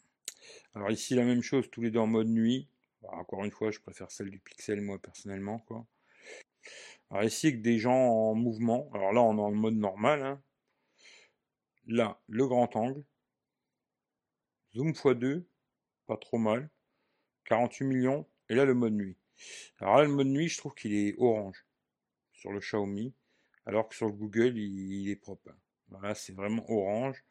Alors 0.75 0.91
ici, 0.91 1.15
la 1.15 1.25
même 1.25 1.43
chose, 1.43 1.71
tous 1.71 1.83
les 1.83 1.91
deux 1.91 2.01
en 2.01 2.07
mode 2.09 2.29
nuit. 2.29 2.69
Bah, 3.03 3.11
encore 3.15 3.45
une 3.45 3.53
fois, 3.53 3.71
je 3.73 3.81
préfère 3.81 4.11
celle 4.11 4.31
du 4.31 4.41
pixel, 4.41 4.81
moi, 4.83 4.99
personnellement, 5.01 5.61
quoi. 5.61 5.87
Alors 7.11 7.25
ici, 7.25 7.49
avec 7.49 7.63
des 7.63 7.79
gens 7.79 7.95
en 7.95 8.35
mouvement. 8.35 8.91
Alors 8.95 9.13
là, 9.13 9.23
on 9.23 9.39
est 9.39 9.41
en 9.41 9.53
mode 9.53 9.77
normal. 9.77 10.23
hein. 10.23 10.43
Là, 11.87 12.21
le 12.29 12.47
grand 12.47 12.75
angle. 12.77 13.05
Zoom 14.75 14.93
x2, 14.93 15.45
pas 16.07 16.17
trop 16.17 16.39
mal. 16.39 16.71
48 17.47 17.85
millions. 17.85 18.27
Et 18.51 18.55
là, 18.55 18.65
le 18.65 18.75
mode 18.75 18.93
nuit. 18.95 19.17
Alors 19.81 19.97
là, 19.97 20.05
le 20.05 20.11
mode 20.11 20.27
nuit, 20.27 20.49
je 20.49 20.59
trouve 20.59 20.75
qu'il 20.75 20.95
est 20.95 21.15
orange 21.19 21.65
sur 22.33 22.53
le 22.53 22.61
Xiaomi, 22.61 23.15
alors 23.67 23.89
que 23.89 23.95
sur 23.95 24.07
le 24.07 24.13
Google, 24.13 24.57
il, 24.57 25.11
est 25.11 25.17
propre. 25.17 25.51
Voilà, 25.89 26.15
c'est 26.15 26.33
vraiment 26.33 26.69
orange. 26.71 27.25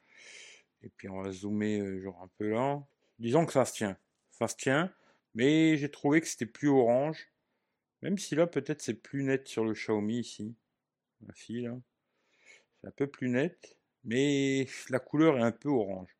Et 0.82 0.90
puis 0.90 1.10
on 1.10 1.22
va 1.22 1.32
zoomer 1.32 1.80
euh, 1.80 2.02
genre 2.02 2.22
un 2.22 2.30
peu 2.38 2.50
là. 2.50 2.84
Disons 3.20 3.46
que 3.46 3.54
ça 3.54 3.66
se 3.66 3.74
tient. 3.74 3.98
Ça 4.32 4.48
se 4.48 4.56
tient, 4.56 4.94
mais 5.34 5.78
j'ai 5.78 5.90
trouvé 5.90 6.22
que 6.22 6.28
c'était 6.28 6.46
plus 6.46 6.70
orange. 6.70 7.32
Même 8.02 8.18
si 8.18 8.36
là, 8.36 8.48
peut-être 8.48 8.82
c'est 8.82 8.94
plus 8.94 9.24
net 9.24 9.48
sur 9.48 9.64
le 9.64 9.74
Xiaomi 9.74 10.20
ici. 10.20 10.56
La 11.26 11.34
fille. 11.34 11.70
C'est 12.80 12.88
un 12.88 12.92
peu 12.92 13.08
plus 13.08 13.30
net, 13.30 13.78
mais 14.04 14.68
la 14.90 15.00
couleur 15.00 15.38
est 15.38 15.42
un 15.42 15.52
peu 15.52 15.70
orange. 15.70 16.16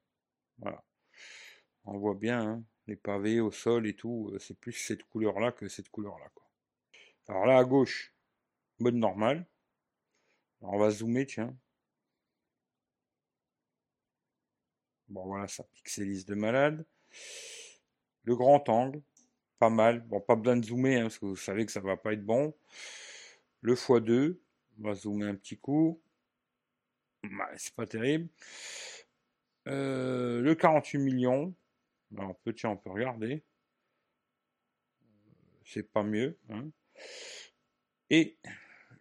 Voilà. 0.58 0.84
On 1.86 1.98
voit 2.00 2.16
bien, 2.16 2.42
hein, 2.42 2.64
les 2.88 2.96
pavés 2.96 3.40
au 3.40 3.52
sol 3.52 3.88
et 3.88 3.96
tout, 3.96 4.32
euh, 4.34 4.40
c'est 4.40 4.58
plus 4.58 4.74
cette 4.74 5.04
couleur-là 5.04 5.52
que 5.52 5.68
cette 5.68 5.90
couleur-là. 5.90 6.30
Alors 7.28 7.46
là, 7.46 7.58
à 7.58 7.64
gauche, 7.64 8.14
mode 8.80 8.96
normal. 8.96 9.46
Alors, 10.62 10.74
on 10.74 10.80
va 10.80 10.90
zoomer, 10.90 11.26
tiens. 11.26 11.56
Bon, 15.10 15.26
voilà, 15.26 15.48
ça 15.48 15.64
pixelise 15.74 16.26
de 16.26 16.36
malade. 16.36 16.86
Le 18.24 18.36
grand 18.36 18.68
angle, 18.70 19.02
pas 19.60 19.70
mal. 19.70 20.02
Bon, 20.08 20.20
pas 20.22 20.36
besoin 20.36 20.58
de 20.58 20.66
zoomer, 20.66 20.98
hein, 20.98 21.02
parce 21.04 21.20
que 21.20 21.26
vous 21.26 21.36
savez 21.36 21.66
que 21.66 21.72
ça 21.72 21.80
va 21.82 21.98
pas 21.98 22.14
être 22.14 22.26
bon. 22.26 22.54
Le 23.62 23.76
x2, 23.76 24.38
on 24.80 24.84
va 24.84 24.96
zoomer 24.96 25.26
un 25.28 25.36
petit 25.36 25.58
coup. 25.58 26.00
C'est 27.58 27.76
pas 27.76 27.86
terrible. 27.86 28.30
Euh, 29.68 30.42
le 30.42 30.56
48 30.56 30.98
millions. 31.00 31.54
Alors, 32.18 32.32
on 32.32 32.34
peut, 32.36 32.54
tiens, 32.54 32.72
on 32.72 32.78
peut 32.78 32.90
regarder. 32.92 33.44
C'est 35.66 35.84
pas 35.92 36.04
mieux. 36.04 36.38
hein. 36.50 36.70
Et 38.10 38.38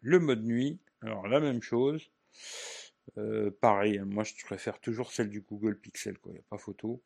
le 0.00 0.18
mode 0.18 0.44
nuit. 0.44 0.78
Alors 1.02 1.28
la 1.28 1.40
même 1.40 1.62
chose. 1.62 2.10
Euh, 3.18 3.50
pareil, 3.60 3.98
hein, 3.98 4.04
moi 4.04 4.24
je 4.24 4.34
préfère 4.44 4.80
toujours 4.80 5.12
celle 5.12 5.30
du 5.30 5.40
Google 5.40 5.78
Pixel, 5.78 6.18
quoi. 6.18 6.32
Il 6.32 6.34
n'y 6.36 6.40
a 6.40 6.44
pas 6.50 6.58
photo. 6.58 7.02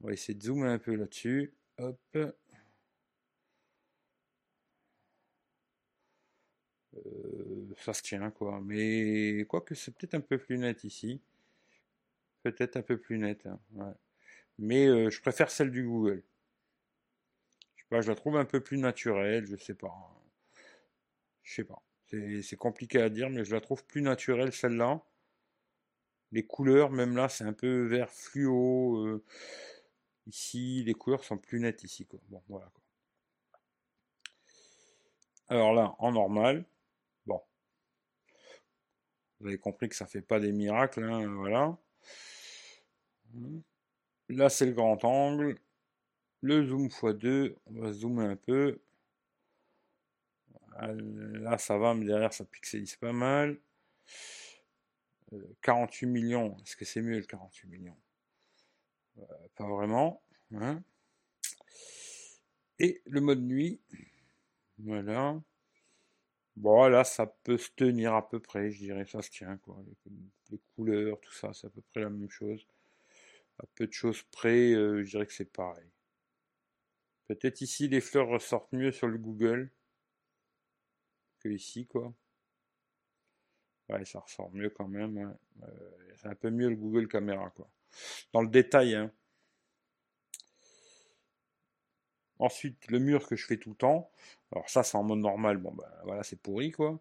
On 0.00 0.08
va 0.08 0.12
essayer 0.12 0.34
de 0.34 0.42
zoomer 0.42 0.70
un 0.70 0.78
peu 0.78 0.94
là-dessus. 0.94 1.52
Hop. 1.78 1.98
Ça 7.78 7.92
se 7.92 8.02
tient, 8.02 8.30
quoi. 8.30 8.60
Mais 8.62 9.44
quoique 9.48 9.74
c'est 9.74 9.94
peut-être 9.94 10.14
un 10.14 10.20
peu 10.20 10.38
plus 10.38 10.58
net 10.58 10.84
ici. 10.84 11.20
Peut-être 12.42 12.76
un 12.76 12.82
peu 12.82 12.98
plus 12.98 13.18
net. 13.18 13.46
Hein, 13.46 13.94
Mais 14.58 14.86
euh, 14.86 15.10
je 15.10 15.20
préfère 15.20 15.50
celle 15.50 15.70
du 15.70 15.84
Google. 15.84 16.22
Je 17.76 17.82
sais 17.82 17.88
pas, 17.88 18.00
je 18.00 18.08
la 18.08 18.14
trouve 18.14 18.36
un 18.36 18.44
peu 18.44 18.60
plus 18.60 18.78
naturelle, 18.78 19.46
je 19.46 19.56
sais 19.56 19.74
pas. 19.74 19.94
Je 21.42 21.54
sais 21.54 21.64
pas. 21.64 21.82
C'est 22.42 22.56
compliqué 22.56 23.00
à 23.00 23.08
dire, 23.08 23.30
mais 23.30 23.44
je 23.44 23.52
la 23.54 23.60
trouve 23.60 23.84
plus 23.84 24.02
naturelle 24.02 24.52
celle-là. 24.52 25.02
Les 26.32 26.44
couleurs, 26.44 26.90
même 26.90 27.16
là, 27.16 27.28
c'est 27.28 27.44
un 27.44 27.52
peu 27.52 27.86
vert 27.86 28.10
fluo. 28.10 29.06
Euh, 29.06 29.24
ici, 30.26 30.82
les 30.84 30.94
couleurs 30.94 31.24
sont 31.24 31.38
plus 31.38 31.60
nettes 31.60 31.84
ici. 31.84 32.06
Quoi. 32.06 32.20
Bon, 32.28 32.42
voilà. 32.48 32.70
Quoi. 32.72 32.82
Alors 35.48 35.72
là, 35.72 35.94
en 35.98 36.12
normal. 36.12 36.64
Vous 39.40 39.48
avez 39.48 39.58
compris 39.58 39.88
que 39.88 39.96
ça 39.96 40.06
fait 40.06 40.22
pas 40.22 40.40
des 40.40 40.52
miracles, 40.52 41.04
hein, 41.04 41.26
voilà. 41.34 41.76
Là, 44.28 44.48
c'est 44.48 44.66
le 44.66 44.72
grand 44.72 45.04
angle. 45.04 45.58
Le 46.40 46.66
zoom 46.66 46.88
x2, 46.88 47.56
on 47.66 47.80
va 47.80 47.92
zoomer 47.92 48.26
un 48.30 48.36
peu. 48.36 48.80
Là, 50.78 51.58
ça 51.58 51.78
va, 51.78 51.94
mais 51.94 52.04
derrière, 52.04 52.32
ça 52.32 52.44
pixelise 52.44 52.96
pas 52.96 53.12
mal. 53.12 53.58
48 55.62 56.06
euh, 56.06 56.10
millions, 56.10 56.56
est-ce 56.62 56.76
que 56.76 56.84
c'est 56.84 57.02
mieux 57.02 57.18
le 57.18 57.24
48 57.24 57.68
millions? 57.68 57.96
Euh, 59.18 59.22
Pas 59.56 59.66
vraiment. 59.66 60.22
Hein. 60.54 60.82
Et 62.78 63.00
le 63.06 63.20
mode 63.20 63.42
nuit, 63.42 63.80
voilà. 64.78 65.40
Bon, 66.56 66.88
là, 66.88 67.04
ça 67.04 67.26
peut 67.26 67.58
se 67.58 67.70
tenir 67.70 68.14
à 68.14 68.26
peu 68.28 68.40
près, 68.40 68.70
je 68.70 68.78
dirais, 68.78 69.04
ça 69.04 69.20
se 69.20 69.30
tient, 69.30 69.58
quoi. 69.58 69.78
Les, 70.50 70.58
couleurs, 70.74 71.20
tout 71.20 71.32
ça, 71.32 71.52
c'est 71.52 71.66
à 71.66 71.70
peu 71.70 71.82
près 71.92 72.00
la 72.00 72.08
même 72.10 72.30
chose. 72.30 72.66
À 73.58 73.66
peu 73.74 73.86
de 73.86 73.92
choses 73.92 74.22
près, 74.32 74.72
euh, 74.72 75.02
je 75.02 75.10
dirais 75.10 75.26
que 75.26 75.34
c'est 75.34 75.52
pareil. 75.52 75.88
Peut-être 77.28 77.60
ici, 77.60 77.88
les 77.88 78.00
fleurs 78.00 78.28
ressortent 78.28 78.72
mieux 78.72 78.92
sur 78.92 79.08
le 79.08 79.18
Google 79.18 79.70
que 81.40 81.48
ici, 81.50 81.86
quoi. 81.86 82.14
Ouais, 83.88 84.04
ça 84.04 84.20
ressort 84.20 84.50
mieux 84.52 84.70
quand 84.70 84.88
même. 84.88 85.36
Euh, 85.62 85.66
c'est 86.16 86.28
un 86.28 86.34
peu 86.34 86.50
mieux 86.50 86.68
le 86.70 86.76
Google 86.76 87.08
Caméra, 87.08 87.50
quoi. 87.50 87.68
Dans 88.32 88.42
le 88.42 88.48
détail, 88.48 88.94
hein. 88.94 89.12
Ensuite, 92.38 92.88
le 92.88 92.98
mur 92.98 93.26
que 93.26 93.36
je 93.36 93.46
fais 93.46 93.56
tout 93.56 93.70
le 93.70 93.76
temps. 93.76 94.10
Alors 94.52 94.68
ça, 94.68 94.82
c'est 94.82 94.96
en 94.96 95.02
mode 95.02 95.20
normal. 95.20 95.58
Bon, 95.58 95.72
ben 95.72 95.88
voilà, 96.04 96.22
c'est 96.22 96.40
pourri, 96.40 96.72
quoi. 96.72 97.00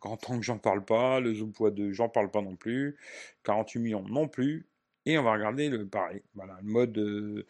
Grand 0.00 0.30
angle, 0.30 0.42
j'en 0.42 0.58
parle 0.58 0.84
pas. 0.84 1.20
Le 1.20 1.34
zoom 1.34 1.50
x2, 1.50 1.92
j'en 1.92 2.08
parle 2.08 2.30
pas 2.30 2.42
non 2.42 2.56
plus. 2.56 2.96
48 3.44 3.80
millions 3.80 4.02
non 4.02 4.28
plus. 4.28 4.66
Et 5.06 5.18
on 5.18 5.22
va 5.22 5.32
regarder 5.32 5.68
le 5.68 5.86
pareil. 5.86 6.22
Voilà, 6.34 6.58
le 6.62 6.68
mode. 6.68 6.98
Euh, 6.98 7.46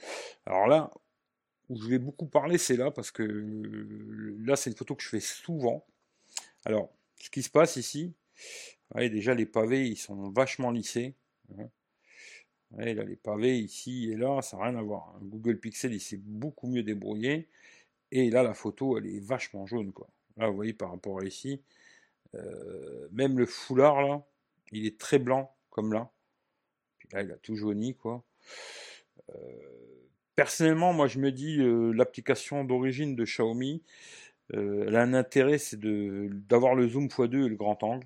alors 0.46 0.66
là, 0.66 0.90
où 1.68 1.80
je 1.80 1.88
vais 1.88 1.98
beaucoup 1.98 2.26
parler, 2.26 2.58
c'est 2.58 2.76
là, 2.76 2.90
parce 2.90 3.10
que 3.10 3.22
là, 4.40 4.56
c'est 4.56 4.70
une 4.70 4.76
photo 4.76 4.94
que 4.94 5.02
je 5.02 5.08
fais 5.08 5.20
souvent. 5.20 5.86
Alors, 6.64 6.92
ce 7.16 7.30
qui 7.30 7.42
se 7.42 7.50
passe 7.50 7.76
ici, 7.76 8.14
déjà 8.96 9.34
les 9.34 9.46
pavés, 9.46 9.86
ils 9.86 9.96
sont 9.96 10.30
vachement 10.30 10.70
lissés. 10.70 11.14
Hein. 11.58 11.68
là, 12.72 13.04
les 13.04 13.16
pavés 13.16 13.58
ici 13.58 14.10
et 14.10 14.16
là, 14.16 14.42
ça 14.42 14.56
n'a 14.56 14.64
rien 14.64 14.76
à 14.76 14.82
voir. 14.82 15.14
Hein. 15.14 15.20
Google 15.22 15.58
Pixel, 15.58 15.92
il 15.92 16.00
s'est 16.00 16.20
beaucoup 16.22 16.66
mieux 16.66 16.82
débrouillé. 16.82 17.48
Et 18.12 18.30
là, 18.30 18.42
la 18.42 18.54
photo, 18.54 18.98
elle 18.98 19.06
est 19.06 19.20
vachement 19.20 19.66
jaune, 19.66 19.92
quoi. 19.92 20.08
Là, 20.36 20.48
vous 20.48 20.56
voyez, 20.56 20.72
par 20.72 20.90
rapport 20.90 21.20
à 21.20 21.24
ici, 21.24 21.60
euh, 22.34 23.08
même 23.12 23.38
le 23.38 23.46
foulard, 23.46 24.02
là, 24.02 24.24
il 24.72 24.86
est 24.86 24.98
très 24.98 25.18
blanc, 25.18 25.54
comme 25.70 25.92
là. 25.92 26.10
Puis 26.98 27.08
là, 27.12 27.22
il 27.22 27.30
a 27.30 27.36
tout 27.36 27.56
jauni, 27.56 27.94
quoi. 27.94 28.24
Euh, 29.30 29.34
personnellement, 30.34 30.92
moi, 30.92 31.06
je 31.06 31.18
me 31.18 31.30
dis, 31.30 31.60
euh, 31.60 31.92
l'application 31.92 32.64
d'origine 32.64 33.16
de 33.16 33.24
Xiaomi, 33.24 33.82
elle 34.52 34.96
a 34.96 35.02
un 35.02 35.14
intérêt, 35.14 35.58
c'est 35.58 35.78
d'avoir 35.78 36.74
le 36.74 36.88
zoom 36.88 37.06
x2 37.06 37.46
et 37.46 37.48
le 37.48 37.54
grand 37.54 37.80
angle. 37.84 38.04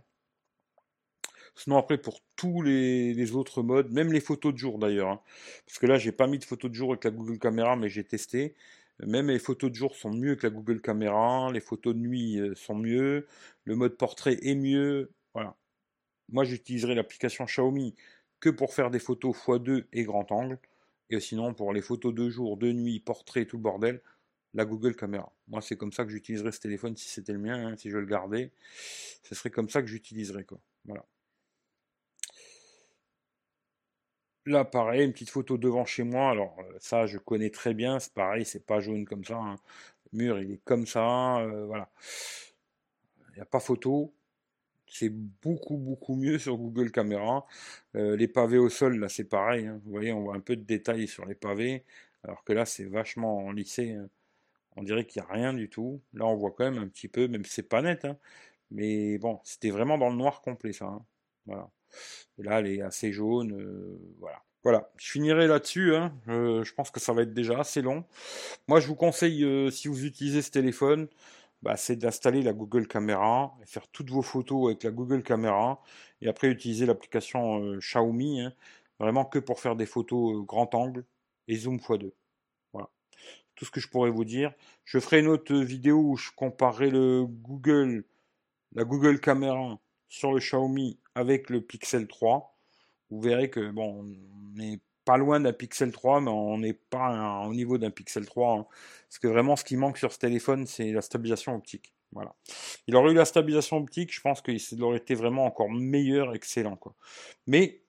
Sinon 1.56 1.78
après 1.78 1.98
pour 1.98 2.20
tous 2.36 2.62
les, 2.62 3.32
autres 3.34 3.62
modes, 3.62 3.90
même 3.92 4.12
les 4.12 4.20
photos 4.20 4.52
de 4.52 4.58
jour 4.58 4.78
d'ailleurs, 4.78 5.08
hein. 5.08 5.20
parce 5.66 5.78
que 5.78 5.86
là 5.86 5.98
j'ai 5.98 6.12
pas 6.12 6.26
mis 6.26 6.38
de 6.38 6.44
photos 6.44 6.70
de 6.70 6.74
jour 6.74 6.90
avec 6.90 7.04
la 7.04 7.10
Google 7.10 7.38
Caméra, 7.38 7.76
mais 7.76 7.88
j'ai 7.88 8.04
testé. 8.04 8.54
Même 9.00 9.28
les 9.28 9.38
photos 9.38 9.70
de 9.70 9.74
jour 9.76 9.96
sont 9.96 10.12
mieux 10.12 10.36
que 10.36 10.46
la 10.46 10.50
Google 10.50 10.80
Caméra, 10.80 11.50
les 11.52 11.60
photos 11.60 11.94
de 11.94 12.00
nuit 12.00 12.38
euh, 12.38 12.54
sont 12.54 12.76
mieux, 12.76 13.26
le 13.64 13.74
mode 13.74 13.96
portrait 13.96 14.38
est 14.42 14.54
mieux. 14.54 15.12
Voilà. 15.34 15.56
Moi 16.30 16.44
j'utiliserai 16.44 16.94
l'application 16.94 17.44
Xiaomi 17.44 17.94
que 18.40 18.50
pour 18.50 18.74
faire 18.74 18.90
des 18.90 19.00
photos 19.00 19.36
x2 19.36 19.86
et 19.92 20.04
grand 20.04 20.30
angle. 20.32 20.58
Et 21.10 21.20
sinon 21.20 21.54
pour 21.54 21.72
les 21.72 21.82
photos 21.82 22.14
de 22.14 22.28
jour, 22.30 22.56
de 22.56 22.72
nuit, 22.72 23.00
portrait, 23.00 23.46
tout 23.46 23.56
le 23.56 23.62
bordel, 23.62 24.00
la 24.54 24.64
Google 24.64 24.96
Caméra. 24.96 25.32
Moi 25.48 25.60
c'est 25.60 25.76
comme 25.76 25.92
ça 25.92 26.04
que 26.04 26.10
j'utiliserai 26.10 26.52
ce 26.52 26.60
téléphone 26.60 26.96
si 26.96 27.08
c'était 27.08 27.32
le 27.32 27.40
mien, 27.40 27.66
hein, 27.66 27.76
si 27.76 27.90
je 27.90 27.98
le 27.98 28.06
gardais. 28.06 28.52
Ce 29.24 29.34
serait 29.34 29.50
comme 29.50 29.68
ça 29.68 29.82
que 29.82 29.88
j'utiliserais 29.88 30.44
quoi. 30.44 30.60
Voilà. 30.84 31.04
Là, 34.46 34.64
pareil, 34.64 35.04
une 35.04 35.12
petite 35.12 35.30
photo 35.30 35.56
devant 35.56 35.86
chez 35.86 36.02
moi. 36.02 36.30
Alors, 36.30 36.56
euh, 36.60 36.76
ça, 36.78 37.06
je 37.06 37.16
connais 37.18 37.50
très 37.50 37.72
bien. 37.72 37.98
C'est 37.98 38.12
pareil, 38.12 38.44
c'est 38.44 38.66
pas 38.66 38.80
jaune 38.80 39.06
comme 39.06 39.24
ça. 39.24 39.36
Hein. 39.38 39.56
Le 40.12 40.18
mur, 40.18 40.38
il 40.40 40.52
est 40.52 40.64
comme 40.64 40.86
ça. 40.86 41.38
Euh, 41.38 41.64
voilà. 41.66 41.90
Il 43.30 43.36
n'y 43.36 43.42
a 43.42 43.46
pas 43.46 43.60
photo. 43.60 44.14
C'est 44.86 45.10
beaucoup, 45.10 45.76
beaucoup 45.78 46.14
mieux 46.16 46.38
sur 46.40 46.56
Google 46.58 46.90
Caméra. 46.92 47.46
Euh, 47.96 48.16
les 48.16 48.28
pavés 48.28 48.58
au 48.58 48.68
sol, 48.68 48.98
là, 48.98 49.08
c'est 49.08 49.24
pareil. 49.24 49.66
Hein. 49.66 49.80
Vous 49.84 49.90
voyez, 49.92 50.12
on 50.12 50.22
voit 50.22 50.36
un 50.36 50.40
peu 50.40 50.56
de 50.56 50.62
détails 50.62 51.08
sur 51.08 51.24
les 51.26 51.34
pavés. 51.34 51.84
Alors 52.24 52.44
que 52.44 52.52
là, 52.52 52.66
c'est 52.66 52.84
vachement 52.84 53.50
lissé. 53.52 53.92
Hein. 53.92 54.08
On 54.76 54.82
dirait 54.82 55.06
qu'il 55.06 55.22
n'y 55.22 55.28
a 55.28 55.32
rien 55.32 55.54
du 55.54 55.70
tout. 55.70 56.02
Là, 56.14 56.26
on 56.26 56.36
voit 56.36 56.52
quand 56.52 56.64
même 56.70 56.82
un 56.82 56.88
petit 56.88 57.08
peu, 57.08 57.28
même 57.28 57.44
si 57.44 57.52
c'est 57.52 57.62
pas 57.68 57.82
net. 57.82 58.06
Mais 58.70 59.18
bon, 59.18 59.40
c'était 59.44 59.70
vraiment 59.70 59.98
dans 59.98 60.10
le 60.10 60.16
noir 60.16 60.42
complet, 60.42 60.72
ça. 60.72 61.00
Voilà. 61.46 61.70
Là, 62.38 62.60
elle 62.60 62.66
est 62.66 62.82
assez 62.82 63.12
jaune. 63.12 63.52
Euh, 63.52 63.98
voilà. 64.18 64.42
Voilà, 64.64 64.90
je 64.96 65.10
finirai 65.10 65.46
là-dessus. 65.46 65.94
Hein. 65.94 66.14
je 66.26 66.72
pense 66.72 66.90
que 66.90 66.98
ça 66.98 67.12
va 67.12 67.22
être 67.22 67.34
déjà 67.34 67.60
assez 67.60 67.82
long. 67.82 68.04
Moi, 68.66 68.80
je 68.80 68.86
vous 68.88 68.94
conseille, 68.94 69.44
euh, 69.44 69.70
si 69.70 69.88
vous 69.88 70.06
utilisez 70.06 70.40
ce 70.40 70.50
téléphone, 70.50 71.06
bah, 71.62 71.76
c'est 71.76 71.96
d'installer 71.96 72.42
la 72.42 72.54
Google 72.54 72.86
Caméra 72.88 73.54
et 73.62 73.66
faire 73.66 73.86
toutes 73.88 74.10
vos 74.10 74.22
photos 74.22 74.68
avec 74.68 74.82
la 74.84 74.90
Google 74.90 75.22
Caméra. 75.22 75.82
Et 76.22 76.28
après, 76.28 76.48
utiliser 76.48 76.86
l'application 76.86 77.62
euh, 77.62 77.78
Xiaomi, 77.78 78.40
hein. 78.40 78.54
vraiment 78.98 79.26
que 79.26 79.38
pour 79.38 79.60
faire 79.60 79.76
des 79.76 79.86
photos 79.86 80.44
grand 80.46 80.74
angle 80.74 81.04
et 81.48 81.56
zoom 81.56 81.76
x2. 81.76 82.12
Voilà. 82.72 82.88
Tout 83.56 83.66
ce 83.66 83.70
que 83.70 83.80
je 83.80 83.88
pourrais 83.88 84.10
vous 84.10 84.24
dire. 84.24 84.52
Je 84.84 84.98
ferai 84.98 85.20
une 85.20 85.28
autre 85.28 85.54
vidéo 85.54 85.98
où 85.98 86.16
je 86.16 86.30
comparerai 86.36 86.90
le 86.90 87.26
Google, 87.26 88.04
la 88.74 88.84
Google 88.84 89.20
Caméra 89.20 89.78
sur 90.14 90.32
le 90.32 90.38
Xiaomi 90.38 91.00
avec 91.16 91.50
le 91.50 91.60
Pixel 91.60 92.06
3. 92.06 92.56
Vous 93.10 93.20
verrez 93.20 93.50
que 93.50 93.70
bon, 93.70 94.00
on 94.00 94.56
n'est 94.56 94.80
pas 95.04 95.16
loin 95.16 95.40
d'un 95.40 95.52
Pixel 95.52 95.90
3, 95.90 96.20
mais 96.20 96.30
on 96.30 96.58
n'est 96.58 96.72
pas 96.72 97.44
au 97.46 97.52
niveau 97.52 97.78
d'un 97.78 97.90
Pixel 97.90 98.24
3. 98.24 98.58
Hein. 98.58 98.66
Parce 99.08 99.18
que 99.18 99.26
vraiment, 99.26 99.56
ce 99.56 99.64
qui 99.64 99.76
manque 99.76 99.98
sur 99.98 100.12
ce 100.12 100.18
téléphone, 100.18 100.66
c'est 100.66 100.92
la 100.92 101.02
stabilisation 101.02 101.56
optique. 101.56 101.92
Voilà. 102.12 102.32
Il 102.86 102.94
aurait 102.94 103.10
eu 103.10 103.14
la 103.14 103.24
stabilisation 103.24 103.78
optique, 103.78 104.14
je 104.14 104.20
pense 104.20 104.40
qu'il 104.40 104.82
aurait 104.82 104.98
été 104.98 105.16
vraiment 105.16 105.46
encore 105.46 105.68
meilleur, 105.68 106.32
excellent. 106.32 106.78
Mais 107.48 107.82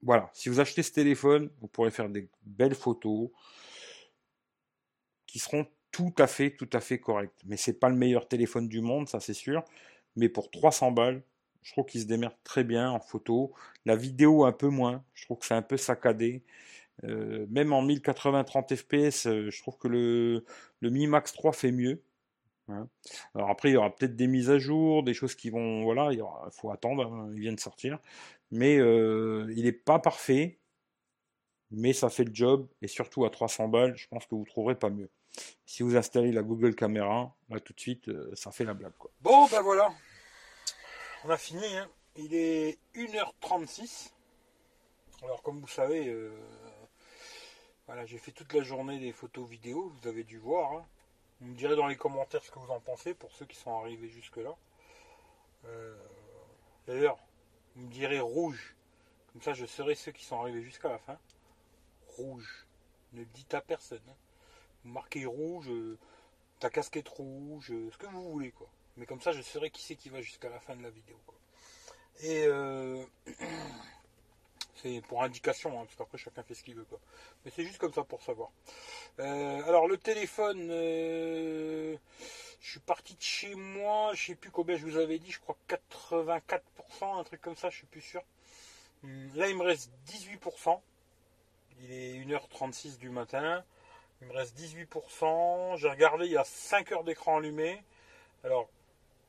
voilà, 0.00 0.30
si 0.32 0.48
vous 0.48 0.60
achetez 0.60 0.84
ce 0.84 0.92
téléphone, 0.92 1.50
vous 1.60 1.66
pourrez 1.66 1.90
faire 1.90 2.08
des 2.08 2.28
belles 2.42 2.76
photos 2.76 3.30
qui 5.26 5.40
seront 5.40 5.66
tout 5.90 6.14
à 6.18 6.28
fait, 6.28 6.54
tout 6.54 6.70
à 6.72 6.80
fait 6.80 7.00
correctes. 7.00 7.40
Mais 7.44 7.56
c'est 7.56 7.80
pas 7.80 7.88
le 7.88 7.96
meilleur 7.96 8.28
téléphone 8.28 8.68
du 8.68 8.80
monde, 8.80 9.08
ça 9.08 9.18
c'est 9.18 9.34
sûr. 9.34 9.64
Mais 10.14 10.28
pour 10.28 10.52
300 10.52 10.92
balles, 10.92 11.24
je 11.64 11.72
trouve 11.72 11.86
qu'il 11.86 12.00
se 12.00 12.06
démerde 12.06 12.34
très 12.44 12.62
bien 12.62 12.90
en 12.90 13.00
photo. 13.00 13.52
La 13.86 13.96
vidéo 13.96 14.44
un 14.44 14.52
peu 14.52 14.68
moins. 14.68 15.02
Je 15.14 15.24
trouve 15.24 15.38
que 15.38 15.46
c'est 15.46 15.54
un 15.54 15.62
peu 15.62 15.76
saccadé. 15.76 16.42
Euh, 17.02 17.46
même 17.50 17.72
en 17.72 17.82
1080 17.82 18.44
30 18.44 18.76
fps, 18.76 19.24
je 19.24 19.62
trouve 19.62 19.76
que 19.78 19.88
le, 19.88 20.44
Mi 20.82 21.06
Max 21.08 21.32
3 21.32 21.52
fait 21.52 21.72
mieux. 21.72 22.02
Hein. 22.68 22.88
Alors 23.34 23.50
après, 23.50 23.70
il 23.70 23.72
y 23.72 23.76
aura 23.76 23.94
peut-être 23.94 24.14
des 24.14 24.26
mises 24.26 24.50
à 24.50 24.58
jour, 24.58 25.02
des 25.02 25.14
choses 25.14 25.34
qui 25.34 25.50
vont, 25.50 25.82
voilà, 25.82 26.12
il 26.12 26.22
faut 26.52 26.70
attendre, 26.70 27.12
hein, 27.12 27.30
ils 27.32 27.40
viennent 27.40 27.58
sortir. 27.58 27.98
Mais 28.50 28.78
euh, 28.78 29.52
il 29.56 29.64
n'est 29.64 29.72
pas 29.72 29.98
parfait, 29.98 30.58
mais 31.70 31.92
ça 31.92 32.10
fait 32.10 32.24
le 32.24 32.34
job 32.34 32.68
et 32.82 32.88
surtout 32.88 33.24
à 33.24 33.30
300 33.30 33.68
balles, 33.68 33.96
je 33.96 34.06
pense 34.08 34.26
que 34.26 34.34
vous 34.34 34.44
trouverez 34.44 34.76
pas 34.76 34.90
mieux. 34.90 35.10
Si 35.66 35.82
vous 35.82 35.96
installez 35.96 36.30
la 36.30 36.42
Google 36.42 36.74
Caméra, 36.74 37.34
là 37.48 37.58
tout 37.58 37.72
de 37.72 37.80
suite, 37.80 38.08
euh, 38.08 38.30
ça 38.34 38.52
fait 38.52 38.64
la 38.64 38.74
blague. 38.74 38.92
Bon 39.20 39.46
ben 39.48 39.62
voilà, 39.62 39.90
On 41.26 41.30
a 41.30 41.38
fini, 41.38 41.64
hein. 41.78 41.88
il 42.16 42.34
est 42.34 42.78
1h36. 42.94 44.10
Alors 45.22 45.42
comme 45.42 45.58
vous 45.58 45.66
savez, 45.66 46.06
euh, 46.08 46.36
voilà, 47.86 48.04
j'ai 48.04 48.18
fait 48.18 48.30
toute 48.30 48.52
la 48.52 48.62
journée 48.62 48.98
des 48.98 49.10
photos 49.10 49.48
vidéos, 49.48 49.88
vous 49.88 50.06
avez 50.06 50.22
dû 50.22 50.36
voir. 50.36 50.72
Hein. 50.72 50.86
Vous 51.40 51.46
me 51.46 51.54
direz 51.54 51.76
dans 51.76 51.86
les 51.86 51.96
commentaires 51.96 52.44
ce 52.44 52.50
que 52.50 52.58
vous 52.58 52.70
en 52.70 52.78
pensez 52.78 53.14
pour 53.14 53.32
ceux 53.32 53.46
qui 53.46 53.56
sont 53.56 53.74
arrivés 53.74 54.10
jusque 54.10 54.36
là. 54.36 54.54
Euh, 55.64 55.96
d'ailleurs, 56.86 57.16
vous 57.74 57.86
me 57.86 57.90
direz 57.90 58.20
rouge. 58.20 58.76
Comme 59.32 59.40
ça 59.40 59.54
je 59.54 59.64
serai 59.64 59.94
ceux 59.94 60.12
qui 60.12 60.26
sont 60.26 60.38
arrivés 60.38 60.62
jusqu'à 60.62 60.90
la 60.90 60.98
fin. 60.98 61.18
Rouge. 62.18 62.66
Ne 63.14 63.24
dites 63.24 63.54
à 63.54 63.62
personne. 63.62 64.02
Hein. 64.10 64.16
Vous 64.84 64.92
marquez 64.92 65.24
rouge, 65.24 65.70
euh, 65.70 65.96
ta 66.58 66.68
casquette 66.68 67.08
rouge, 67.08 67.68
ce 67.68 67.96
que 67.96 68.08
vous 68.08 68.30
voulez 68.30 68.50
quoi. 68.50 68.68
Mais 68.96 69.06
comme 69.06 69.20
ça, 69.20 69.32
je 69.32 69.42
saurai 69.42 69.70
qui 69.70 69.82
c'est 69.82 69.96
qui 69.96 70.08
va 70.08 70.20
jusqu'à 70.20 70.48
la 70.48 70.60
fin 70.60 70.76
de 70.76 70.82
la 70.82 70.90
vidéo. 70.90 71.16
Et 72.22 72.44
euh, 72.46 73.04
c'est 74.76 75.02
pour 75.08 75.22
indication, 75.22 75.80
hein, 75.80 75.84
parce 75.84 75.96
qu'après 75.96 76.18
chacun 76.18 76.42
fait 76.42 76.54
ce 76.54 76.62
qu'il 76.62 76.76
veut. 76.76 76.84
Quoi. 76.84 77.00
Mais 77.44 77.50
c'est 77.54 77.64
juste 77.64 77.78
comme 77.78 77.92
ça 77.92 78.04
pour 78.04 78.22
savoir. 78.22 78.50
Euh, 79.18 79.62
alors 79.64 79.88
le 79.88 79.98
téléphone, 79.98 80.68
euh, 80.70 81.96
je 82.60 82.70
suis 82.70 82.80
parti 82.80 83.14
de 83.14 83.22
chez 83.22 83.54
moi, 83.54 84.12
je 84.14 84.26
sais 84.26 84.34
plus 84.34 84.50
combien 84.50 84.76
je 84.76 84.84
vous 84.84 84.96
avais 84.96 85.18
dit, 85.18 85.32
je 85.32 85.40
crois 85.40 85.56
84%, 85.68 87.18
un 87.20 87.24
truc 87.24 87.40
comme 87.40 87.56
ça, 87.56 87.70
je 87.70 87.78
suis 87.78 87.86
plus 87.86 88.00
sûr. 88.00 88.22
Hum, 89.02 89.30
là, 89.34 89.48
il 89.48 89.56
me 89.56 89.62
reste 89.62 89.90
18%. 90.06 90.80
Il 91.80 91.92
est 91.92 92.24
1h36 92.24 92.98
du 92.98 93.10
matin. 93.10 93.64
Il 94.20 94.28
me 94.28 94.32
reste 94.32 94.56
18%. 94.58 95.76
J'ai 95.76 95.90
regardé, 95.90 96.26
il 96.26 96.32
y 96.32 96.36
a 96.36 96.44
5 96.44 96.92
heures 96.92 97.04
d'écran 97.04 97.38
allumé. 97.38 97.82
Alors, 98.44 98.68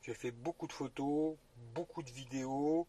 j'ai 0.06 0.13
fait 0.13 0.32
beaucoup 0.32 0.68
de 0.68 0.72
photos, 0.72 1.36
beaucoup 1.74 2.04
de 2.04 2.12
vidéos, 2.12 2.88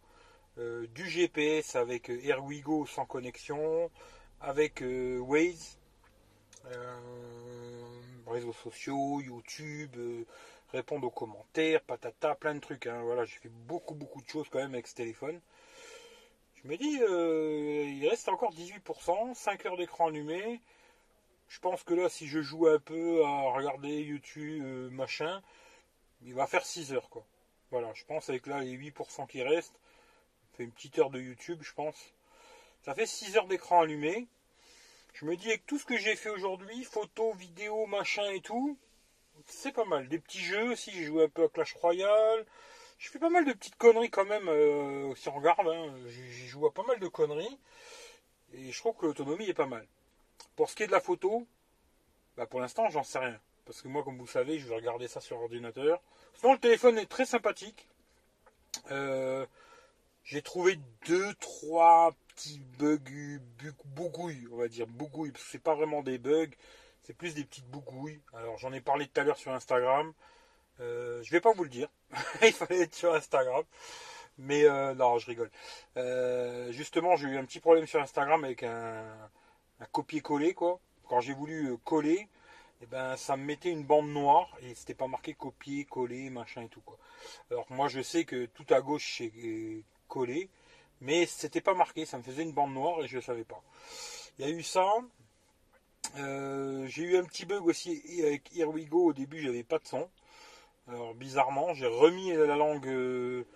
euh, 0.58 0.86
du 0.88 1.08
GPS 1.08 1.74
avec 1.74 2.10
euh, 2.10 2.20
AirWigo 2.22 2.84
sans 2.84 3.06
connexion, 3.06 3.90
avec 4.40 4.82
euh, 4.82 5.18
Waze, 5.20 5.78
réseaux 8.26 8.52
sociaux, 8.52 9.22
YouTube, 9.22 9.96
répondre 10.72 11.06
aux 11.06 11.10
commentaires, 11.10 11.80
patata, 11.82 12.34
plein 12.34 12.54
de 12.54 12.60
trucs. 12.60 12.86
Hein. 12.86 13.00
Voilà, 13.02 13.24
j'ai 13.24 13.38
fait 13.38 13.48
beaucoup 13.48 13.94
beaucoup 13.94 14.20
de 14.20 14.28
choses 14.28 14.48
quand 14.50 14.58
même 14.58 14.74
avec 14.74 14.86
ce 14.86 14.94
téléphone. 14.94 15.40
Je 16.56 16.68
me 16.68 16.76
dis, 16.76 16.98
il 16.98 18.08
reste 18.08 18.28
encore 18.28 18.52
18%, 18.52 19.34
5 19.34 19.66
heures 19.66 19.76
d'écran 19.76 20.08
allumé. 20.08 20.60
Je 21.48 21.60
pense 21.60 21.82
que 21.84 21.94
là, 21.94 22.08
si 22.08 22.26
je 22.26 22.42
joue 22.42 22.66
un 22.66 22.80
peu 22.80 23.24
à 23.24 23.52
regarder 23.52 24.02
YouTube, 24.02 24.90
machin, 24.90 25.40
il 26.22 26.34
va 26.34 26.46
faire 26.46 26.64
6 26.64 26.92
heures 26.92 27.08
quoi. 27.08 27.26
Voilà, 27.70 27.92
je 27.94 28.04
pense 28.04 28.28
avec 28.28 28.46
là 28.46 28.60
les 28.60 28.76
8% 28.76 29.26
qui 29.26 29.42
restent, 29.42 29.78
fait 30.52 30.64
une 30.64 30.72
petite 30.72 30.98
heure 30.98 31.10
de 31.10 31.20
YouTube, 31.20 31.60
je 31.62 31.72
pense. 31.72 31.96
Ça 32.82 32.94
fait 32.94 33.06
6 33.06 33.36
heures 33.36 33.46
d'écran 33.46 33.80
allumé. 33.80 34.28
Je 35.14 35.24
me 35.24 35.36
dis 35.36 35.48
avec 35.48 35.66
tout 35.66 35.78
ce 35.78 35.86
que 35.86 35.96
j'ai 35.96 36.14
fait 36.14 36.28
aujourd'hui, 36.30 36.84
photos, 36.84 37.34
vidéos, 37.36 37.86
machin 37.86 38.28
et 38.30 38.40
tout, 38.40 38.78
c'est 39.46 39.72
pas 39.72 39.84
mal. 39.84 40.08
Des 40.08 40.18
petits 40.18 40.40
jeux 40.40 40.72
aussi, 40.72 40.90
j'ai 40.90 41.04
joué 41.04 41.24
un 41.24 41.28
peu 41.28 41.44
à 41.44 41.48
Clash 41.48 41.74
Royale. 41.74 42.46
Je 42.98 43.10
fais 43.10 43.18
pas 43.18 43.30
mal 43.30 43.44
de 43.44 43.52
petites 43.52 43.76
conneries 43.76 44.10
quand 44.10 44.24
même, 44.24 44.48
euh, 44.48 45.14
si 45.14 45.28
on 45.28 45.34
regarde. 45.34 45.66
Hein. 45.68 45.94
J'ai 46.06 46.46
joué 46.46 46.68
à 46.68 46.70
pas 46.70 46.82
mal 46.84 46.98
de 46.98 47.08
conneries. 47.08 47.58
Et 48.52 48.72
je 48.72 48.78
trouve 48.78 48.96
que 48.96 49.06
l'autonomie 49.06 49.48
est 49.48 49.54
pas 49.54 49.66
mal. 49.66 49.86
Pour 50.54 50.70
ce 50.70 50.76
qui 50.76 50.82
est 50.82 50.86
de 50.86 50.92
la 50.92 51.00
photo, 51.00 51.46
bah 52.36 52.46
pour 52.46 52.60
l'instant, 52.60 52.88
j'en 52.90 53.02
sais 53.02 53.18
rien. 53.18 53.40
Parce 53.66 53.82
que 53.82 53.88
moi, 53.88 54.04
comme 54.04 54.16
vous 54.16 54.26
savez, 54.28 54.58
je 54.58 54.66
vais 54.66 54.76
regarder 54.76 55.08
ça 55.08 55.20
sur 55.20 55.40
ordinateur. 55.40 56.00
Sinon, 56.34 56.52
le 56.52 56.58
téléphone 56.58 56.98
est 56.98 57.06
très 57.06 57.26
sympathique. 57.26 57.88
Euh, 58.92 59.44
j'ai 60.22 60.40
trouvé 60.40 60.78
deux, 61.06 61.34
trois 61.34 62.14
petits 62.28 62.60
bugs, 62.78 63.40
bougouilles, 63.84 64.46
on 64.52 64.56
va 64.56 64.68
dire, 64.68 64.86
bougouilles, 64.86 65.32
parce 65.32 65.44
que 65.44 65.50
c'est 65.50 65.62
pas 65.62 65.74
vraiment 65.74 66.02
des 66.02 66.18
bugs, 66.18 66.50
c'est 67.02 67.12
plus 67.12 67.34
des 67.34 67.44
petites 67.44 67.66
bougouilles. 67.66 68.20
Alors, 68.34 68.56
j'en 68.58 68.72
ai 68.72 68.80
parlé 68.80 69.06
tout 69.08 69.20
à 69.20 69.24
l'heure 69.24 69.36
sur 69.36 69.52
Instagram. 69.52 70.12
Euh, 70.80 71.22
je 71.22 71.30
vais 71.30 71.40
pas 71.40 71.52
vous 71.52 71.64
le 71.64 71.70
dire. 71.70 71.88
Il 72.42 72.52
fallait 72.52 72.82
être 72.82 72.94
sur 72.94 73.14
Instagram. 73.14 73.64
Mais 74.38 74.64
euh, 74.64 74.94
non, 74.94 75.18
je 75.18 75.26
rigole. 75.26 75.50
Euh, 75.96 76.70
justement, 76.72 77.16
j'ai 77.16 77.28
eu 77.28 77.38
un 77.38 77.44
petit 77.44 77.60
problème 77.60 77.86
sur 77.86 78.00
Instagram 78.00 78.44
avec 78.44 78.62
un, 78.62 79.04
un 79.80 79.86
copier-coller, 79.92 80.54
quoi. 80.54 80.78
Quand 81.08 81.20
j'ai 81.20 81.32
voulu 81.34 81.76
coller, 81.84 82.28
et 82.78 82.84
eh 82.84 82.86
ben 82.86 83.16
ça 83.16 83.38
me 83.38 83.44
mettait 83.44 83.70
une 83.70 83.84
bande 83.84 84.10
noire 84.10 84.54
et 84.60 84.74
c'était 84.74 84.94
pas 84.94 85.06
marqué 85.06 85.32
copier, 85.32 85.86
coller, 85.86 86.28
machin 86.28 86.62
et 86.62 86.68
tout 86.68 86.82
quoi. 86.82 86.98
Alors 87.50 87.66
moi 87.70 87.88
je 87.88 88.02
sais 88.02 88.26
que 88.26 88.44
tout 88.46 88.66
à 88.68 88.82
gauche 88.82 89.16
c'est 89.16 89.82
collé, 90.08 90.50
mais 91.00 91.24
c'était 91.24 91.62
pas 91.62 91.72
marqué, 91.72 92.04
ça 92.04 92.18
me 92.18 92.22
faisait 92.22 92.42
une 92.42 92.52
bande 92.52 92.74
noire 92.74 93.02
et 93.02 93.08
je 93.08 93.16
ne 93.16 93.22
savais 93.22 93.44
pas. 93.44 93.62
Il 94.38 94.46
y 94.46 94.48
a 94.48 94.52
eu 94.52 94.62
ça. 94.62 94.92
Euh, 96.18 96.86
j'ai 96.86 97.04
eu 97.04 97.16
un 97.16 97.24
petit 97.24 97.46
bug 97.46 97.64
aussi 97.64 98.02
avec 98.22 98.54
Here 98.54 98.68
We 98.68 98.86
Go. 98.86 99.06
Au 99.06 99.12
début, 99.14 99.40
j'avais 99.40 99.64
pas 99.64 99.78
de 99.78 99.86
son. 99.86 100.10
Alors 100.86 101.14
bizarrement, 101.14 101.72
j'ai 101.72 101.86
remis 101.86 102.32
la 102.32 102.56
langue 102.56 102.86
euh, 102.86 103.46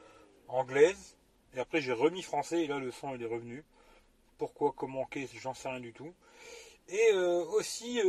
anglaise 0.48 1.16
et 1.54 1.60
après 1.60 1.80
j'ai 1.80 1.92
remis 1.92 2.22
français 2.22 2.64
et 2.64 2.66
là 2.66 2.78
le 2.78 2.90
son 2.90 3.14
il 3.14 3.22
est 3.22 3.26
revenu. 3.26 3.64
Pourquoi, 4.38 4.72
comment, 4.74 5.04
qu'est-ce, 5.04 5.36
j'en 5.36 5.52
sais 5.52 5.68
rien 5.68 5.80
du 5.80 5.92
tout. 5.92 6.14
Et 6.88 7.10
euh, 7.12 7.44
aussi, 7.44 8.00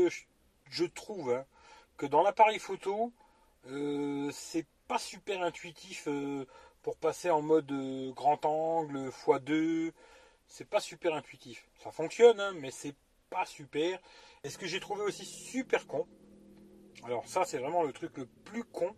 trouve 0.86 1.32
hein, 1.32 1.46
que 1.98 2.06
dans 2.06 2.24
l'appareil 2.24 2.60
photo, 2.60 3.14
euh, 3.68 4.30
c'est 4.34 4.66
pas 4.88 4.98
super 4.98 5.44
intuitif 5.44 6.08
euh, 6.08 6.46
pour 6.82 6.98
passer 6.98 7.30
en 7.30 7.42
mode 7.42 7.72
euh, 7.72 8.12
grand 8.14 8.44
angle 8.46 9.10
x2. 9.10 9.92
C'est 10.48 10.70
pas 10.70 10.80
super 10.80 11.14
intuitif. 11.14 11.68
Ça 11.84 11.92
fonctionne, 11.92 12.40
hein, 12.40 12.54
mais 12.60 12.72
c'est 12.72 12.96
pas 13.30 13.46
super. 13.46 14.00
Et 14.44 14.50
ce 14.50 14.58
que 14.58 14.66
j'ai 14.66 14.80
trouvé 14.80 15.04
aussi 15.04 15.26
super 15.26 15.88
con, 15.88 16.08
alors 17.04 17.28
ça 17.28 17.46
c'est 17.46 17.60
vraiment 17.60 17.84
le 17.84 17.94
truc 17.94 18.18
le 18.18 18.26
plus 18.26 18.64
con. 18.64 18.96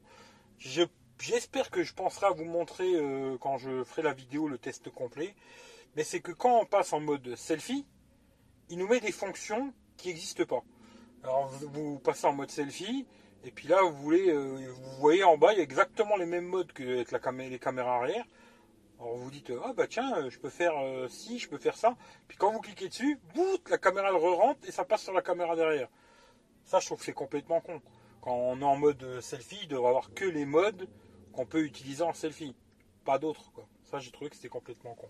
J'espère 0.58 1.70
que 1.70 1.84
je 1.84 1.94
penserai 1.94 2.28
à 2.28 2.32
vous 2.32 2.46
montrer 2.46 2.92
quand 3.42 3.58
je 3.58 3.84
ferai 3.84 4.02
la 4.02 4.14
vidéo 4.14 4.48
le 4.48 4.58
test 4.58 4.90
complet. 4.90 5.36
Mais 5.96 6.04
c'est 6.04 6.22
que 6.22 6.32
quand 6.32 6.62
on 6.62 6.66
passe 6.66 6.94
en 6.94 7.02
mode 7.02 7.36
selfie, 7.36 7.86
il 8.70 8.78
nous 8.78 8.88
met 8.88 9.00
des 9.00 9.12
fonctions 9.12 9.74
qui 9.98 10.08
n'existent 10.08 10.46
pas. 10.46 10.64
Alors 11.24 11.48
vous 11.48 12.00
passez 12.00 12.28
en 12.28 12.34
mode 12.34 12.52
selfie, 12.52 13.06
et 13.46 13.52
puis 13.52 13.70
là 13.70 13.82
vous 13.82 13.96
voulez, 13.96 14.30
euh, 14.30 14.74
vous 14.74 15.00
voyez 15.00 15.24
en 15.24 15.38
bas, 15.38 15.54
il 15.54 15.58
y 15.58 15.60
a 15.62 15.64
exactement 15.64 16.18
les 16.18 16.26
mêmes 16.26 16.46
modes 16.46 16.74
que 16.74 16.84
avec 16.84 17.12
la 17.12 17.32
les 17.32 17.60
caméras 17.60 17.96
arrière. 17.96 18.26
Alors 19.00 19.16
vous 19.16 19.32
dites, 19.32 19.52
ah 19.64 19.72
bah 19.74 19.88
tiens, 19.88 20.30
je 20.30 20.38
peux 20.38 20.50
faire 20.50 20.74
euh, 20.78 21.08
ci, 21.08 21.40
je 21.40 21.48
peux 21.48 21.58
faire 21.58 21.78
ça. 21.78 21.96
Puis 22.28 22.38
quand 22.38 22.52
vous 22.52 22.60
cliquez 22.60 22.90
dessus, 22.90 23.20
bout, 23.34 23.60
la 23.70 23.78
caméra 23.78 24.10
elle 24.10 24.16
re-rentre 24.16 24.68
et 24.68 24.72
ça 24.72 24.84
passe 24.84 25.04
sur 25.04 25.14
la 25.14 25.22
caméra 25.22 25.56
derrière. 25.56 25.88
Ça 26.66 26.80
je 26.82 26.88
trouve 26.88 27.00
que 27.00 27.06
c'est 27.06 27.14
complètement 27.14 27.62
con. 27.62 27.82
Quand 28.22 28.36
on 28.36 28.60
est 28.60 28.66
en 28.66 28.76
mode 28.76 29.22
selfie, 29.22 29.60
il 29.64 29.68
devrait 29.70 29.90
avoir 29.90 30.14
que 30.14 30.26
les 30.26 30.46
modes 30.46 30.90
qu'on 31.32 31.46
peut 31.46 31.64
utiliser 31.64 32.04
en 32.04 32.14
selfie. 32.14 32.54
Pas 33.06 33.18
d'autres 33.18 33.50
quoi. 33.54 33.66
Ça 33.90 34.00
j'ai 34.00 34.12
trouvé 34.12 34.30
que 34.30 34.36
c'était 34.36 34.50
complètement 34.50 34.94
con. 34.96 35.10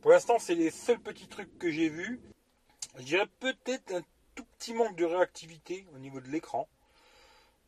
Pour 0.00 0.12
l'instant 0.12 0.38
c'est 0.38 0.54
les 0.54 0.70
seuls 0.70 1.00
petits 1.00 1.28
trucs 1.28 1.58
que 1.58 1.70
j'ai 1.70 1.90
vus. 1.90 2.22
Je 2.96 3.04
dirais 3.04 3.28
peut-être 3.38 3.94
un 3.94 4.02
tout 4.34 4.44
petit 4.58 4.74
manque 4.74 4.96
de 4.96 5.04
réactivité 5.04 5.86
au 5.94 5.98
niveau 5.98 6.20
de 6.20 6.28
l'écran. 6.28 6.68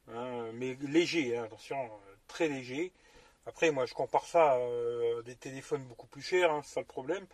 Hein, 0.08 0.50
mais 0.54 0.76
léger, 0.82 1.36
hein, 1.36 1.44
attention, 1.44 1.82
euh, 1.84 2.14
très 2.28 2.48
léger. 2.48 2.92
Après, 3.46 3.70
moi, 3.70 3.86
je 3.86 3.94
compare 3.94 4.26
ça 4.26 4.52
à 4.52 4.58
euh, 4.58 5.22
des 5.22 5.36
téléphones 5.36 5.84
beaucoup 5.84 6.06
plus 6.06 6.22
chers, 6.22 6.50
hein, 6.52 6.62
c'est 6.64 6.74
ça 6.74 6.80
le 6.80 6.86
problème. 6.86 7.26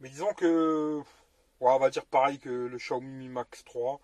Mais 0.00 0.08
disons 0.08 0.32
que, 0.34 1.02
on 1.60 1.78
va 1.78 1.90
dire 1.90 2.06
pareil 2.06 2.38
que 2.38 2.48
le 2.48 2.76
Xiaomi 2.78 3.10
Mi 3.12 3.28
Max 3.28 3.64
3. 3.64 4.00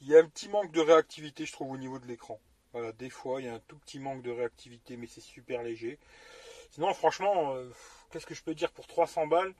Il 0.00 0.08
y 0.08 0.16
a 0.16 0.20
un 0.20 0.28
petit 0.28 0.48
manque 0.48 0.72
de 0.72 0.80
réactivité, 0.80 1.46
je 1.46 1.52
trouve, 1.52 1.72
au 1.72 1.76
niveau 1.76 1.98
de 1.98 2.06
l'écran. 2.06 2.40
Voilà, 2.72 2.92
des 2.92 3.10
fois, 3.10 3.40
il 3.40 3.46
y 3.46 3.48
a 3.48 3.54
un 3.54 3.60
tout 3.60 3.78
petit 3.78 3.98
manque 4.00 4.22
de 4.22 4.30
réactivité, 4.30 4.96
mais 4.96 5.06
c'est 5.06 5.20
super 5.20 5.62
léger. 5.62 5.98
Sinon, 6.72 6.92
franchement, 6.94 7.54
euh, 7.54 7.70
qu'est-ce 8.10 8.26
que 8.26 8.34
je 8.34 8.42
peux 8.42 8.54
dire 8.54 8.72
pour 8.72 8.86
300 8.86 9.26
balles? 9.26 9.54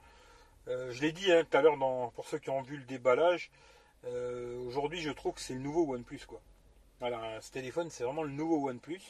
Je 0.66 1.01
l'ai 1.03 1.12
dit 1.12 1.27
tout 1.27 1.57
à 1.59 1.61
l'heure 1.61 1.77
pour 2.14 2.27
ceux 2.27 2.38
qui 2.38 2.49
ont 2.49 2.62
vu 2.62 2.79
le 2.79 2.85
déballage. 2.85 3.51
Euh, 4.07 4.59
aujourd'hui, 4.67 5.01
je 5.01 5.11
trouve 5.11 5.35
que 5.35 5.40
c'est 5.40 5.55
le 5.55 5.61
nouveau 5.61 5.95
OnePlus. 5.95 6.21
Quoi. 6.27 6.40
Voilà, 7.01 7.40
ce 7.40 7.51
téléphone, 7.51 7.90
c'est 7.90 8.05
vraiment 8.05 8.23
le 8.23 8.31
nouveau 8.31 8.69
OnePlus. 8.69 9.01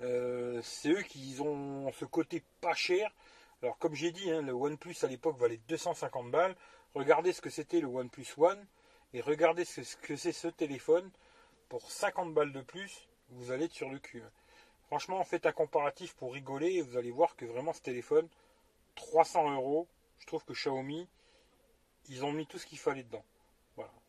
Euh, 0.00 0.60
c'est 0.62 0.90
eux 0.90 1.02
qui 1.02 1.36
ont 1.40 1.90
ce 1.92 2.04
côté 2.04 2.42
pas 2.60 2.74
cher. 2.74 3.10
Alors, 3.62 3.78
comme 3.78 3.94
j'ai 3.94 4.12
dit, 4.12 4.30
hein, 4.30 4.42
le 4.42 4.52
OnePlus 4.52 4.96
à 5.02 5.06
l'époque 5.06 5.36
valait 5.38 5.60
250 5.68 6.30
balles. 6.30 6.54
Regardez 6.94 7.32
ce 7.32 7.40
que 7.40 7.50
c'était 7.50 7.80
le 7.80 7.88
OnePlus 7.88 8.26
One 8.36 8.64
et 9.14 9.20
regardez 9.20 9.64
ce 9.64 9.96
que 9.96 10.16
c'est 10.16 10.32
ce 10.32 10.48
téléphone. 10.48 11.10
Pour 11.68 11.90
50 11.90 12.32
balles 12.32 12.52
de 12.52 12.62
plus, 12.62 13.08
vous 13.30 13.50
allez 13.50 13.64
être 13.66 13.74
sur 13.74 13.90
le 13.90 13.98
cul. 13.98 14.22
Franchement, 14.86 15.22
faites 15.24 15.44
un 15.44 15.52
comparatif 15.52 16.14
pour 16.14 16.32
rigoler 16.32 16.74
et 16.74 16.82
vous 16.82 16.96
allez 16.96 17.10
voir 17.10 17.36
que 17.36 17.44
vraiment 17.44 17.74
ce 17.74 17.82
téléphone, 17.82 18.26
300 18.94 19.52
euros, 19.54 19.86
je 20.18 20.26
trouve 20.26 20.44
que 20.44 20.54
Xiaomi, 20.54 21.06
ils 22.08 22.24
ont 22.24 22.32
mis 22.32 22.46
tout 22.46 22.58
ce 22.58 22.66
qu'il 22.66 22.78
fallait 22.78 23.02
dedans. 23.02 23.24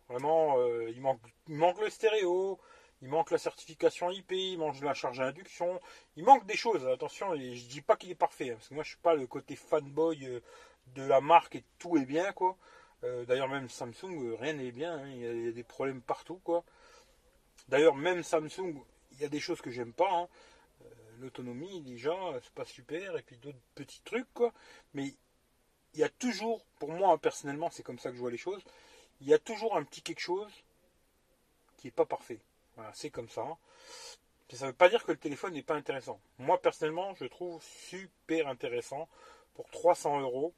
Vraiment, 0.09 0.57
euh, 0.57 0.89
il, 0.89 1.01
manque, 1.01 1.79
le 1.79 1.89
stéréo, 1.89 2.59
il 3.03 3.07
manque 3.07 3.29
la 3.29 3.37
certification 3.37 4.09
IP, 4.09 4.31
il 4.31 4.57
manque 4.57 4.81
la 4.81 4.95
charge 4.95 5.19
à 5.19 5.27
induction, 5.27 5.79
il 6.15 6.23
manque 6.23 6.47
des 6.47 6.57
choses. 6.57 6.85
Attention, 6.87 7.35
et 7.35 7.55
je 7.55 7.67
dis 7.67 7.81
pas 7.81 7.95
qu'il 7.95 8.09
est 8.09 8.15
parfait, 8.15 8.49
hein, 8.49 8.55
parce 8.55 8.69
que 8.69 8.73
moi 8.73 8.83
je 8.83 8.89
suis 8.89 8.97
pas 8.97 9.13
le 9.13 9.27
côté 9.27 9.55
fanboy 9.55 10.25
euh, 10.25 10.39
de 10.95 11.03
la 11.03 11.21
marque 11.21 11.55
et 11.55 11.63
tout 11.77 11.95
est 11.97 12.05
bien 12.05 12.31
quoi. 12.33 12.57
Euh, 13.03 13.23
d'ailleurs 13.25 13.47
même 13.49 13.69
Samsung, 13.69 14.35
rien 14.39 14.53
n'est 14.53 14.71
bien, 14.71 14.97
hein, 14.97 15.07
il, 15.09 15.45
y 15.45 15.47
a, 15.47 15.51
des 15.51 15.63
problèmes 15.63 16.01
partout 16.01 16.41
quoi. 16.43 16.63
D'ailleurs 17.67 17.95
même 17.95 18.23
Samsung, 18.23 18.83
il 19.11 19.19
y 19.21 19.25
a 19.25 19.29
des 19.29 19.39
choses 19.39 19.61
que 19.61 19.69
j'aime 19.69 19.93
pas. 19.93 20.11
Hein. 20.11 20.27
L'autonomie 21.19 21.81
déjà, 21.81 22.15
c'est 22.41 22.53
pas 22.53 22.65
super, 22.65 23.15
et 23.15 23.21
puis 23.21 23.37
d'autres 23.37 23.59
petits 23.75 24.01
trucs 24.01 24.33
quoi. 24.33 24.53
Mais 24.95 25.13
il 25.93 25.99
y 25.99 26.03
a 26.03 26.09
toujours, 26.09 26.65
pour 26.79 26.91
moi 26.91 27.15
personnellement, 27.19 27.69
c'est 27.69 27.83
comme 27.83 27.99
ça 27.99 28.09
que 28.09 28.15
je 28.15 28.21
vois 28.21 28.31
les 28.31 28.37
choses, 28.37 28.63
il 29.21 29.27
y 29.27 29.33
a 29.33 29.39
toujours 29.39 29.75
un 29.75 29.83
petit 29.83 30.01
quelque 30.01 30.19
chose 30.19 30.51
qui 31.77 31.87
n'est 31.87 31.91
pas 31.91 32.05
parfait. 32.05 32.39
Voilà, 32.75 32.91
c'est 32.93 33.09
comme 33.09 33.29
ça. 33.29 33.57
Ça 34.51 34.65
ne 34.65 34.71
veut 34.71 34.77
pas 34.77 34.89
dire 34.89 35.03
que 35.05 35.11
le 35.11 35.17
téléphone 35.17 35.53
n'est 35.53 35.63
pas 35.63 35.75
intéressant. 35.75 36.19
Moi, 36.39 36.59
personnellement, 36.61 37.13
je 37.15 37.25
trouve 37.25 37.61
super 37.63 38.47
intéressant 38.47 39.07
pour 39.53 39.69
300 39.69 40.21
euros. 40.21 40.53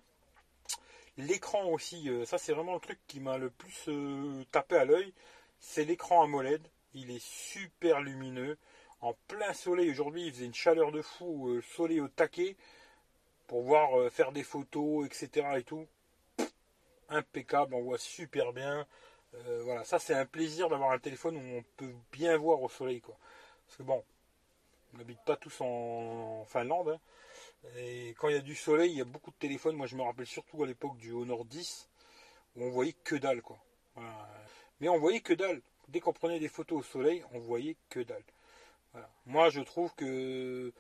L'écran 1.18 1.66
aussi, 1.66 2.10
euh, 2.10 2.24
ça 2.26 2.38
c'est 2.38 2.54
vraiment 2.54 2.74
le 2.76 2.80
truc 2.80 2.98
qui 3.08 3.20
m'a 3.20 3.38
le 3.38 3.50
plus 3.50 3.90
euh, 3.90 4.46
tapé 4.52 4.78
à 4.78 4.86
l'œil. 4.86 5.14
C'est 5.60 5.84
l'écran 5.84 6.24
AMOLED. 6.24 6.62
Il 6.94 7.12
est 7.12 7.24
super 7.24 8.02
lumineux. 8.02 8.58
En 9.02 9.14
plein 9.28 9.54
soleil, 9.54 9.90
aujourd'hui, 9.92 10.28
il 10.28 10.34
faisait 10.34 10.46
une 10.46 10.54
chaleur 10.54 10.92
de 10.92 11.02
fou, 11.02 11.50
euh, 11.50 11.62
soleil 11.62 12.00
au 12.00 12.08
taquet, 12.08 12.56
pour 13.48 13.64
voir 13.64 14.10
faire 14.12 14.32
des 14.32 14.44
photos, 14.44 15.06
etc. 15.06 15.48
et. 15.58 15.88
Impeccable, 17.12 17.76
on 17.76 17.82
voit 17.82 17.98
super 17.98 18.54
bien. 18.54 18.88
Euh, 19.34 19.62
voilà, 19.64 19.84
ça 19.84 20.00
c'est 20.00 20.14
un 20.14 20.26
plaisir 20.26 20.70
d'avoir 20.70 20.92
un 20.92 21.00
téléphone 21.00 21.36
où 21.38 21.58
on 21.58 21.64
peut 21.78 21.94
bien 22.12 22.38
voir 22.38 22.62
au 22.62 22.70
soleil, 22.70 23.02
quoi. 23.02 23.18
Parce 23.66 23.78
que 23.78 23.84
bon, 23.84 24.04
on 24.94 24.98
n'habite 24.98 25.20
pas 25.26 25.36
tous 25.36 25.62
en, 25.62 26.46
Finlande. 26.46 26.90
Hein. 26.90 27.00
Et 27.78 28.16
quand 28.18 28.30
il 28.30 28.36
y 28.36 28.38
a 28.38 28.42
du 28.42 28.56
soleil, 28.56 28.92
il 28.92 28.98
y 28.98 29.02
a 29.02 29.06
beaucoup 29.06 29.32
de 29.32 29.36
téléphones. 29.36 29.76
Moi, 29.76 29.88
je 29.88 29.96
me 29.96 30.04
rappelle 30.04 30.26
surtout 30.26 30.64
à 30.64 30.68
l'époque 30.68 30.98
du 30.98 31.12
Honor 31.12 31.46
10, 31.46 31.90
où 32.56 32.64
on 32.64 32.70
voyait 32.72 32.96
que 33.04 33.16
dalle, 33.16 33.42
quoi. 33.42 33.60
Mais 34.80 34.90
on 34.90 34.98
voyait 34.98 35.22
que 35.22 35.34
dalle. 35.34 35.62
Dès 35.90 36.00
qu'on 36.00 36.14
prenait 36.14 36.40
des 36.40 36.48
photos 36.48 36.80
au 36.80 36.84
soleil, 36.84 37.24
on 37.34 37.40
voyait 37.40 37.76
que 37.90 38.00
dalle. 38.00 38.24
Moi, 39.26 39.50
je 39.50 39.62
trouve 39.62 39.94
que 39.96 40.74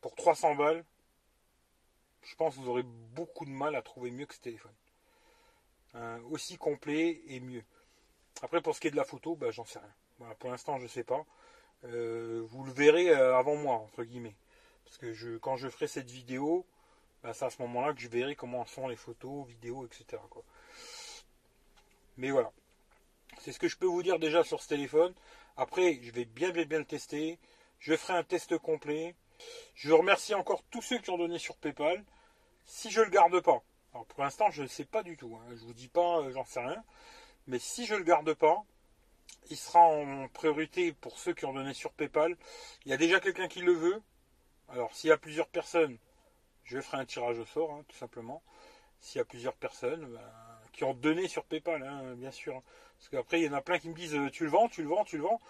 pour 0.00 0.14
300 0.14 0.54
balles, 0.54 0.84
je 2.22 2.34
pense 2.36 2.54
que 2.54 2.60
vous 2.60 2.68
aurez 2.68 2.82
beaucoup 2.82 3.44
de 3.44 3.50
mal 3.50 3.74
à 3.74 3.82
trouver 3.82 4.10
mieux 4.10 4.26
que 4.26 4.34
ce 4.34 4.40
téléphone. 4.40 4.74
Hein, 5.94 6.20
aussi 6.30 6.56
complet 6.56 7.20
et 7.26 7.40
mieux. 7.40 7.64
Après, 8.42 8.60
pour 8.60 8.74
ce 8.74 8.80
qui 8.80 8.88
est 8.88 8.92
de 8.92 8.96
la 8.96 9.04
photo, 9.04 9.34
bah, 9.34 9.50
j'en 9.50 9.64
sais 9.64 9.80
rien. 9.80 10.34
pour 10.38 10.50
l'instant, 10.50 10.78
je 10.78 10.84
ne 10.84 10.88
sais 10.88 11.04
pas. 11.04 11.24
Euh, 11.84 12.42
vous 12.48 12.64
le 12.64 12.72
verrez 12.72 13.10
euh, 13.10 13.36
avant 13.36 13.56
moi, 13.56 13.74
entre 13.74 14.04
guillemets. 14.04 14.36
Parce 14.84 14.98
que 14.98 15.12
je, 15.12 15.36
quand 15.38 15.56
je 15.56 15.68
ferai 15.68 15.88
cette 15.88 16.10
vidéo, 16.10 16.64
bah, 17.22 17.34
c'est 17.34 17.44
à 17.44 17.50
ce 17.50 17.60
moment-là 17.62 17.92
que 17.92 18.00
je 18.00 18.08
verrai 18.08 18.36
comment 18.36 18.64
sont 18.66 18.88
les 18.88 18.96
photos, 18.96 19.46
vidéos, 19.46 19.84
etc. 19.86 20.22
Mais 22.16 22.30
voilà. 22.30 22.52
C'est 23.40 23.52
ce 23.52 23.58
que 23.58 23.68
je 23.68 23.76
peux 23.76 23.86
vous 23.86 24.02
dire 24.02 24.18
déjà 24.18 24.44
sur 24.44 24.62
ce 24.62 24.68
téléphone. 24.68 25.14
Après, 25.56 25.98
je 26.02 26.10
vais 26.12 26.24
bien 26.24 26.50
bien 26.50 26.64
bien 26.64 26.78
le 26.78 26.84
tester. 26.84 27.38
Je 27.78 27.96
ferai 27.96 28.14
un 28.14 28.24
test 28.24 28.58
complet. 28.58 29.14
Je 29.74 29.92
remercie 29.92 30.34
encore 30.34 30.62
tous 30.70 30.82
ceux 30.82 30.98
qui 30.98 31.10
ont 31.10 31.18
donné 31.18 31.38
sur 31.38 31.56
PayPal. 31.56 32.04
Si 32.66 32.90
je 32.90 33.00
ne 33.00 33.06
le 33.06 33.10
garde 33.10 33.40
pas, 33.40 33.62
alors 33.92 34.06
pour 34.06 34.22
l'instant, 34.22 34.50
je 34.50 34.62
ne 34.62 34.68
sais 34.68 34.84
pas 34.84 35.02
du 35.02 35.16
tout. 35.16 35.36
Hein. 35.36 35.46
Je 35.50 35.64
vous 35.64 35.74
dis 35.74 35.88
pas, 35.88 36.18
euh, 36.18 36.30
j'en 36.32 36.44
sais 36.44 36.60
rien. 36.60 36.82
Mais 37.46 37.58
si 37.58 37.86
je 37.86 37.94
le 37.94 38.04
garde 38.04 38.32
pas, 38.34 38.62
il 39.50 39.56
sera 39.56 39.80
en 39.80 40.28
priorité 40.28 40.92
pour 40.92 41.18
ceux 41.18 41.34
qui 41.34 41.44
ont 41.44 41.52
donné 41.52 41.74
sur 41.74 41.92
PayPal. 41.92 42.36
Il 42.84 42.90
y 42.90 42.94
a 42.94 42.96
déjà 42.96 43.20
quelqu'un 43.20 43.48
qui 43.48 43.60
le 43.60 43.72
veut. 43.72 44.02
Alors 44.68 44.94
s'il 44.94 45.08
y 45.08 45.12
a 45.12 45.18
plusieurs 45.18 45.48
personnes, 45.48 45.98
je 46.64 46.80
ferai 46.80 46.98
un 46.98 47.04
tirage 47.04 47.38
au 47.38 47.46
sort, 47.46 47.72
hein, 47.72 47.84
tout 47.88 47.96
simplement. 47.96 48.42
S'il 49.00 49.18
y 49.18 49.22
a 49.22 49.24
plusieurs 49.24 49.54
personnes 49.54 50.06
ben, 50.06 50.20
qui 50.72 50.84
ont 50.84 50.94
donné 50.94 51.26
sur 51.26 51.44
PayPal, 51.44 51.82
hein, 51.82 52.14
bien 52.14 52.30
sûr. 52.30 52.62
Parce 52.98 53.08
qu'après, 53.08 53.40
il 53.40 53.46
y 53.46 53.48
en 53.48 53.54
a 53.54 53.62
plein 53.62 53.78
qui 53.78 53.88
me 53.88 53.94
disent 53.94 54.14
euh, 54.14 54.30
tu 54.30 54.44
le 54.44 54.50
vends, 54.50 54.68
tu 54.68 54.82
le 54.82 54.88
vends, 54.88 55.04
tu 55.04 55.16
le 55.16 55.24
vends. 55.24 55.40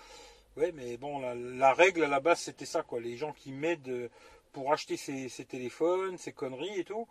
Ouais, 0.57 0.73
mais 0.73 0.97
bon, 0.97 1.19
la, 1.19 1.35
la 1.35 1.75
règle 1.75 2.05
à 2.05 2.09
la 2.09 2.21
base, 2.21 2.41
c'était 2.41 2.65
ça, 2.65 2.83
quoi. 2.83 3.01
Les 3.01 3.17
gens 3.17 3.33
qui 3.33 3.53
m'aident 3.53 3.89
euh, 3.89 4.09
pour 4.53 4.73
acheter 4.73 4.97
ces, 4.97 5.45
téléphones, 5.45 6.19
ces 6.19 6.33
conneries 6.33 6.81
et 6.81 6.85
tout, 6.85 7.07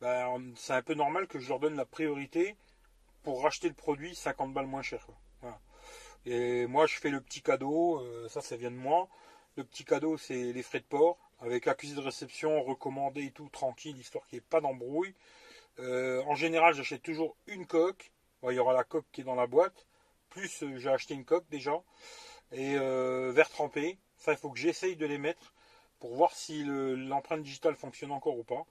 ben, 0.00 0.52
c'est 0.56 0.72
un 0.72 0.82
peu 0.82 0.94
normal 0.94 1.26
que 1.26 1.38
je 1.38 1.48
leur 1.48 1.60
donne 1.60 1.76
la 1.76 1.84
priorité 1.84 2.56
pour 3.22 3.42
racheter 3.42 3.68
le 3.68 3.74
produit 3.74 4.14
50 4.14 4.52
balles 4.52 4.66
moins 4.66 4.82
cher. 4.82 5.06
Et 6.26 6.66
moi, 6.66 6.86
je 6.86 6.94
fais 6.94 7.10
le 7.10 7.20
petit 7.20 7.42
cadeau, 7.42 8.00
euh, 8.00 8.28
ça, 8.28 8.40
ça 8.40 8.56
vient 8.56 8.70
de 8.70 8.76
moi. 8.76 9.08
Le 9.56 9.64
petit 9.64 9.84
cadeau, 9.84 10.16
c'est 10.16 10.52
les 10.52 10.62
frais 10.62 10.80
de 10.80 10.84
port, 10.84 11.18
avec 11.40 11.66
l'accusé 11.66 11.94
de 11.94 12.00
réception 12.00 12.62
recommandé 12.62 13.24
et 13.24 13.30
tout, 13.30 13.48
tranquille, 13.50 13.96
histoire 13.98 14.26
qu'il 14.26 14.38
n'y 14.38 14.38
ait 14.38 14.48
pas 14.48 14.60
d'embrouille. 14.60 15.14
Euh, 15.80 16.22
en 16.22 16.34
général, 16.34 16.74
j'achète 16.74 17.02
toujours 17.02 17.36
une 17.46 17.66
coque. 17.66 18.12
il 18.44 18.54
y 18.54 18.58
aura 18.58 18.72
la 18.72 18.84
coque 18.84 19.06
qui 19.12 19.20
est 19.20 19.24
dans 19.24 19.34
la 19.34 19.46
boîte. 19.46 19.86
Plus, 20.30 20.62
euh, 20.62 20.78
j'ai 20.78 20.88
acheté 20.88 21.14
une 21.14 21.24
coque 21.24 21.48
déjà. 21.50 21.82
Et 22.52 22.76
verre 22.76 23.50
trempé. 23.50 23.98
Ça, 24.16 24.32
il 24.32 24.38
faut 24.38 24.50
que 24.50 24.58
j'essaye 24.58 24.96
de 24.96 25.06
les 25.06 25.18
mettre 25.18 25.52
pour 25.98 26.14
voir 26.14 26.32
si 26.34 26.62
l'empreinte 26.64 27.42
digitale 27.42 27.74
fonctionne 27.74 28.12
encore 28.12 28.38
ou 28.38 28.44
pas. 28.44 28.64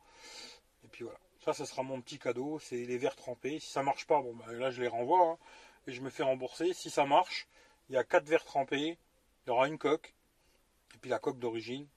Ça, 1.43 1.53
ce 1.53 1.65
sera 1.65 1.84
mon 1.84 2.01
petit 2.01 2.19
cadeau. 2.19 2.60
C'est 2.60 2.86
les 2.86 2.97
verres 2.97 3.15
trempés. 3.15 3.60
Si 3.60 3.69
ça 3.69 3.84
marche 3.84 4.08
pas, 4.08 4.21
bon, 4.21 4.34
bah, 4.34 4.51
là, 4.53 4.71
je 4.71 4.82
les 4.82 4.88
renvoie. 4.88 5.32
Hein, 5.32 5.38
et 5.88 5.91
je 5.91 6.01
me 6.01 6.10
fais 6.10 6.23
rembourser. 6.23 6.73
Si 6.73 6.89
ça 6.89 7.06
marche, 7.06 7.47
il 7.89 7.95
y 7.95 7.97
a 7.97 8.03
quatre 8.03 8.25
verres 8.25 8.45
trempés. 8.45 8.97
Il 9.45 9.49
y 9.49 9.51
aura 9.51 9.67
une 9.67 9.77
coque. 9.77 10.13
Et 10.95 10.97
puis 10.99 11.10
la 11.10 11.19
coque 11.19 11.39
d'origine. 11.39 11.88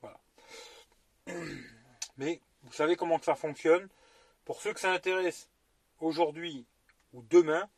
Voilà. 0.00 0.18
Mais 2.16 2.40
vous 2.62 2.72
savez 2.72 2.96
comment 2.96 3.18
que 3.18 3.24
ça 3.26 3.34
fonctionne? 3.34 3.88
Pour 4.44 4.62
ceux 4.62 4.72
que 4.72 4.80
ça 4.80 4.92
intéresse, 4.92 5.50
aujourd'hui 6.00 6.64
ou 7.12 7.22
demain, 7.22 7.68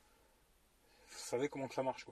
vous 1.11 1.19
savez 1.19 1.49
comment 1.49 1.67
que 1.67 1.75
ça 1.75 1.83
marche. 1.83 2.07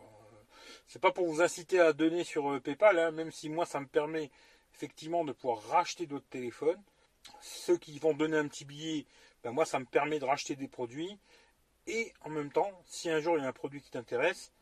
C'est 0.88 1.00
pas 1.00 1.12
pour 1.12 1.26
vous 1.26 1.42
inciter 1.42 1.78
à 1.78 1.92
donner 1.92 2.24
sur 2.24 2.50
euh, 2.50 2.60
PayPal, 2.60 2.98
hein, 2.98 3.10
même 3.10 3.30
si 3.30 3.48
moi 3.48 3.66
ça 3.66 3.80
me 3.80 3.86
permet 3.86 4.30
effectivement 4.74 5.24
de 5.24 5.32
pouvoir 5.32 5.62
racheter 5.68 6.06
d'autres 6.06 6.28
téléphones. 6.28 6.82
Ceux 7.40 7.76
qui 7.78 7.98
vont 7.98 8.14
donner 8.14 8.36
un 8.36 8.48
petit 8.48 8.64
billet, 8.64 9.06
ben 9.42 9.52
moi 9.52 9.64
ça 9.64 9.78
me 9.78 9.84
permet 9.84 10.18
de 10.18 10.24
racheter 10.24 10.56
des 10.56 10.68
produits. 10.68 11.18
Et 11.86 12.12
en 12.22 12.30
même 12.30 12.50
temps, 12.50 12.70
si 12.84 13.10
un 13.10 13.20
jour 13.20 13.36
il 13.38 13.42
y 13.42 13.44
a 13.44 13.48
un 13.48 13.52
produit 13.52 13.80
qui 13.80 13.90
t'intéresse, 13.90 14.52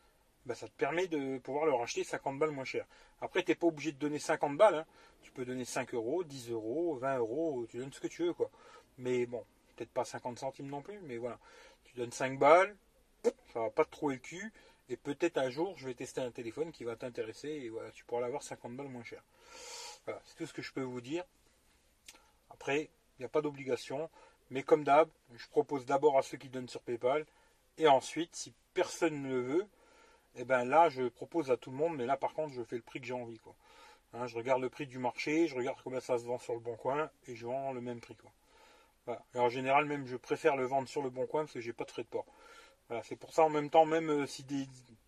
ben 0.45 0.53
ça 0.53 0.67
te 0.67 0.73
permet 0.73 1.07
de 1.07 1.37
pouvoir 1.39 1.65
le 1.65 1.73
racheter 1.73 2.03
50 2.03 2.37
balles 2.37 2.51
moins 2.51 2.65
cher. 2.65 2.85
Après, 3.21 3.43
tu 3.43 3.51
n'es 3.51 3.55
pas 3.55 3.67
obligé 3.67 3.91
de 3.91 3.97
donner 3.97 4.19
50 4.19 4.57
balles. 4.57 4.75
Hein. 4.75 4.85
Tu 5.23 5.31
peux 5.31 5.45
donner 5.45 5.65
5 5.65 5.93
euros, 5.95 6.23
10 6.23 6.51
euros, 6.51 6.95
20 6.97 7.17
euros, 7.17 7.65
tu 7.69 7.77
donnes 7.77 7.91
ce 7.91 7.99
que 7.99 8.07
tu 8.07 8.23
veux. 8.23 8.33
quoi. 8.33 8.51
Mais 8.99 9.25
bon, 9.25 9.43
peut-être 9.75 9.89
pas 9.89 10.05
50 10.05 10.39
centimes 10.39 10.67
non 10.67 10.81
plus, 10.81 10.99
mais 11.01 11.17
voilà. 11.17 11.39
Tu 11.85 11.95
donnes 11.95 12.11
5 12.11 12.37
balles, 12.37 12.75
ça 13.23 13.59
va 13.59 13.69
pas 13.71 13.85
te 13.85 13.91
trouver 13.91 14.15
le 14.15 14.21
cul. 14.21 14.53
Et 14.89 14.97
peut-être 14.97 15.39
un 15.39 15.49
jour, 15.49 15.75
je 15.77 15.87
vais 15.87 15.95
tester 15.95 16.21
un 16.21 16.29
téléphone 16.29 16.71
qui 16.71 16.83
va 16.83 16.95
t'intéresser 16.95 17.49
et 17.49 17.69
voilà, 17.69 17.89
tu 17.89 18.05
pourras 18.05 18.21
l'avoir 18.21 18.43
50 18.43 18.75
balles 18.75 18.87
moins 18.87 19.03
cher 19.03 19.23
c'est 20.25 20.35
tout 20.37 20.45
ce 20.45 20.53
que 20.53 20.61
je 20.61 20.71
peux 20.71 20.81
vous 20.81 21.01
dire. 21.01 21.23
Après, 22.55 22.89
il 23.17 23.21
n'y 23.21 23.25
a 23.25 23.29
pas 23.29 23.41
d'obligation. 23.41 24.09
Mais 24.49 24.63
comme 24.63 24.83
d'hab, 24.83 25.09
je 25.33 25.47
propose 25.49 25.85
d'abord 25.85 26.17
à 26.17 26.21
ceux 26.21 26.37
qui 26.37 26.49
donnent 26.49 26.69
sur 26.69 26.81
PayPal. 26.81 27.25
Et 27.77 27.87
ensuite, 27.87 28.33
si 28.33 28.53
personne 28.73 29.21
ne 29.23 29.29
le 29.29 29.41
veut, 29.41 29.67
et 30.37 30.41
eh 30.41 30.45
ben 30.45 30.65
là, 30.65 30.89
je 30.89 31.03
propose 31.03 31.51
à 31.51 31.57
tout 31.57 31.71
le 31.71 31.77
monde. 31.77 31.97
Mais 31.97 32.05
là, 32.05 32.17
par 32.17 32.33
contre, 32.33 32.53
je 32.53 32.63
fais 32.63 32.75
le 32.77 32.81
prix 32.81 32.99
que 33.01 33.07
j'ai 33.07 33.13
envie. 33.13 33.39
Quoi. 33.39 33.55
Hein, 34.13 34.27
je 34.27 34.35
regarde 34.37 34.61
le 34.61 34.69
prix 34.69 34.87
du 34.87 34.99
marché, 34.99 35.47
je 35.47 35.55
regarde 35.55 35.77
combien 35.83 35.99
ça 35.99 36.17
se 36.17 36.25
vend 36.25 36.37
sur 36.37 36.53
le 36.53 36.59
bon 36.59 36.75
coin. 36.75 37.09
Et 37.27 37.35
je 37.35 37.45
vends 37.45 37.73
le 37.73 37.81
même 37.81 37.99
prix. 37.99 38.15
Quoi. 38.15 38.31
Et 39.33 39.39
en 39.39 39.49
général, 39.49 39.85
même, 39.85 40.07
je 40.07 40.15
préfère 40.15 40.55
le 40.55 40.65
vendre 40.65 40.87
sur 40.87 41.01
le 41.01 41.09
bon 41.09 41.25
coin 41.25 41.41
parce 41.41 41.53
que 41.53 41.59
j'ai 41.59 41.73
pas 41.73 41.83
de 41.83 41.91
frais 41.91 42.03
de 42.03 42.07
port. 42.07 42.25
Voilà, 42.87 43.03
c'est 43.03 43.15
pour 43.15 43.33
ça, 43.33 43.43
en 43.43 43.49
même 43.49 43.69
temps, 43.69 43.85
même 43.85 44.09
euh, 44.09 44.25
si, 44.25 44.45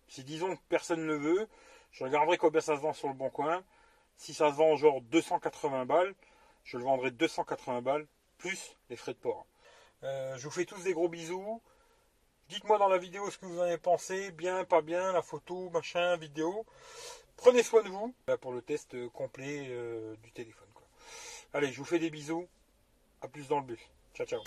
si 0.08 0.24
disons 0.24 0.54
que 0.54 0.60
personne 0.68 1.06
ne 1.06 1.14
veut, 1.14 1.48
je 1.92 2.04
regarderai 2.04 2.36
combien 2.36 2.60
ça 2.60 2.76
se 2.76 2.80
vend 2.80 2.92
sur 2.92 3.08
le 3.08 3.14
bon 3.14 3.30
coin. 3.30 3.62
Si 4.16 4.34
ça 4.34 4.50
se 4.50 4.56
vend 4.56 4.76
genre 4.76 5.00
280 5.00 5.86
balles, 5.86 6.14
je 6.68 6.76
le 6.76 6.84
vendrai 6.84 7.10
280 7.10 7.80
balles 7.82 8.06
plus 8.36 8.76
les 8.90 8.96
frais 8.96 9.14
de 9.14 9.18
port. 9.18 9.46
Euh, 10.04 10.36
je 10.36 10.44
vous 10.44 10.50
fais 10.50 10.66
tous 10.66 10.82
des 10.82 10.92
gros 10.92 11.08
bisous. 11.08 11.60
Dites-moi 12.48 12.78
dans 12.78 12.88
la 12.88 12.98
vidéo 12.98 13.30
ce 13.30 13.38
que 13.38 13.46
vous 13.46 13.58
en 13.58 13.62
avez 13.62 13.78
pensé, 13.78 14.30
bien, 14.32 14.64
pas 14.64 14.82
bien, 14.82 15.12
la 15.12 15.22
photo, 15.22 15.70
machin, 15.70 16.16
vidéo. 16.16 16.64
Prenez 17.36 17.62
soin 17.62 17.82
de 17.82 17.88
vous 17.88 18.14
pour 18.40 18.52
le 18.52 18.62
test 18.62 18.96
complet 19.10 19.66
euh, 19.70 20.14
du 20.22 20.30
téléphone. 20.30 20.68
Allez, 21.54 21.72
je 21.72 21.78
vous 21.78 21.84
fais 21.84 21.98
des 21.98 22.10
bisous. 22.10 22.46
A 23.22 23.28
plus 23.28 23.48
dans 23.48 23.60
le 23.60 23.64
bus. 23.64 23.80
Ciao, 24.14 24.26
ciao. 24.26 24.42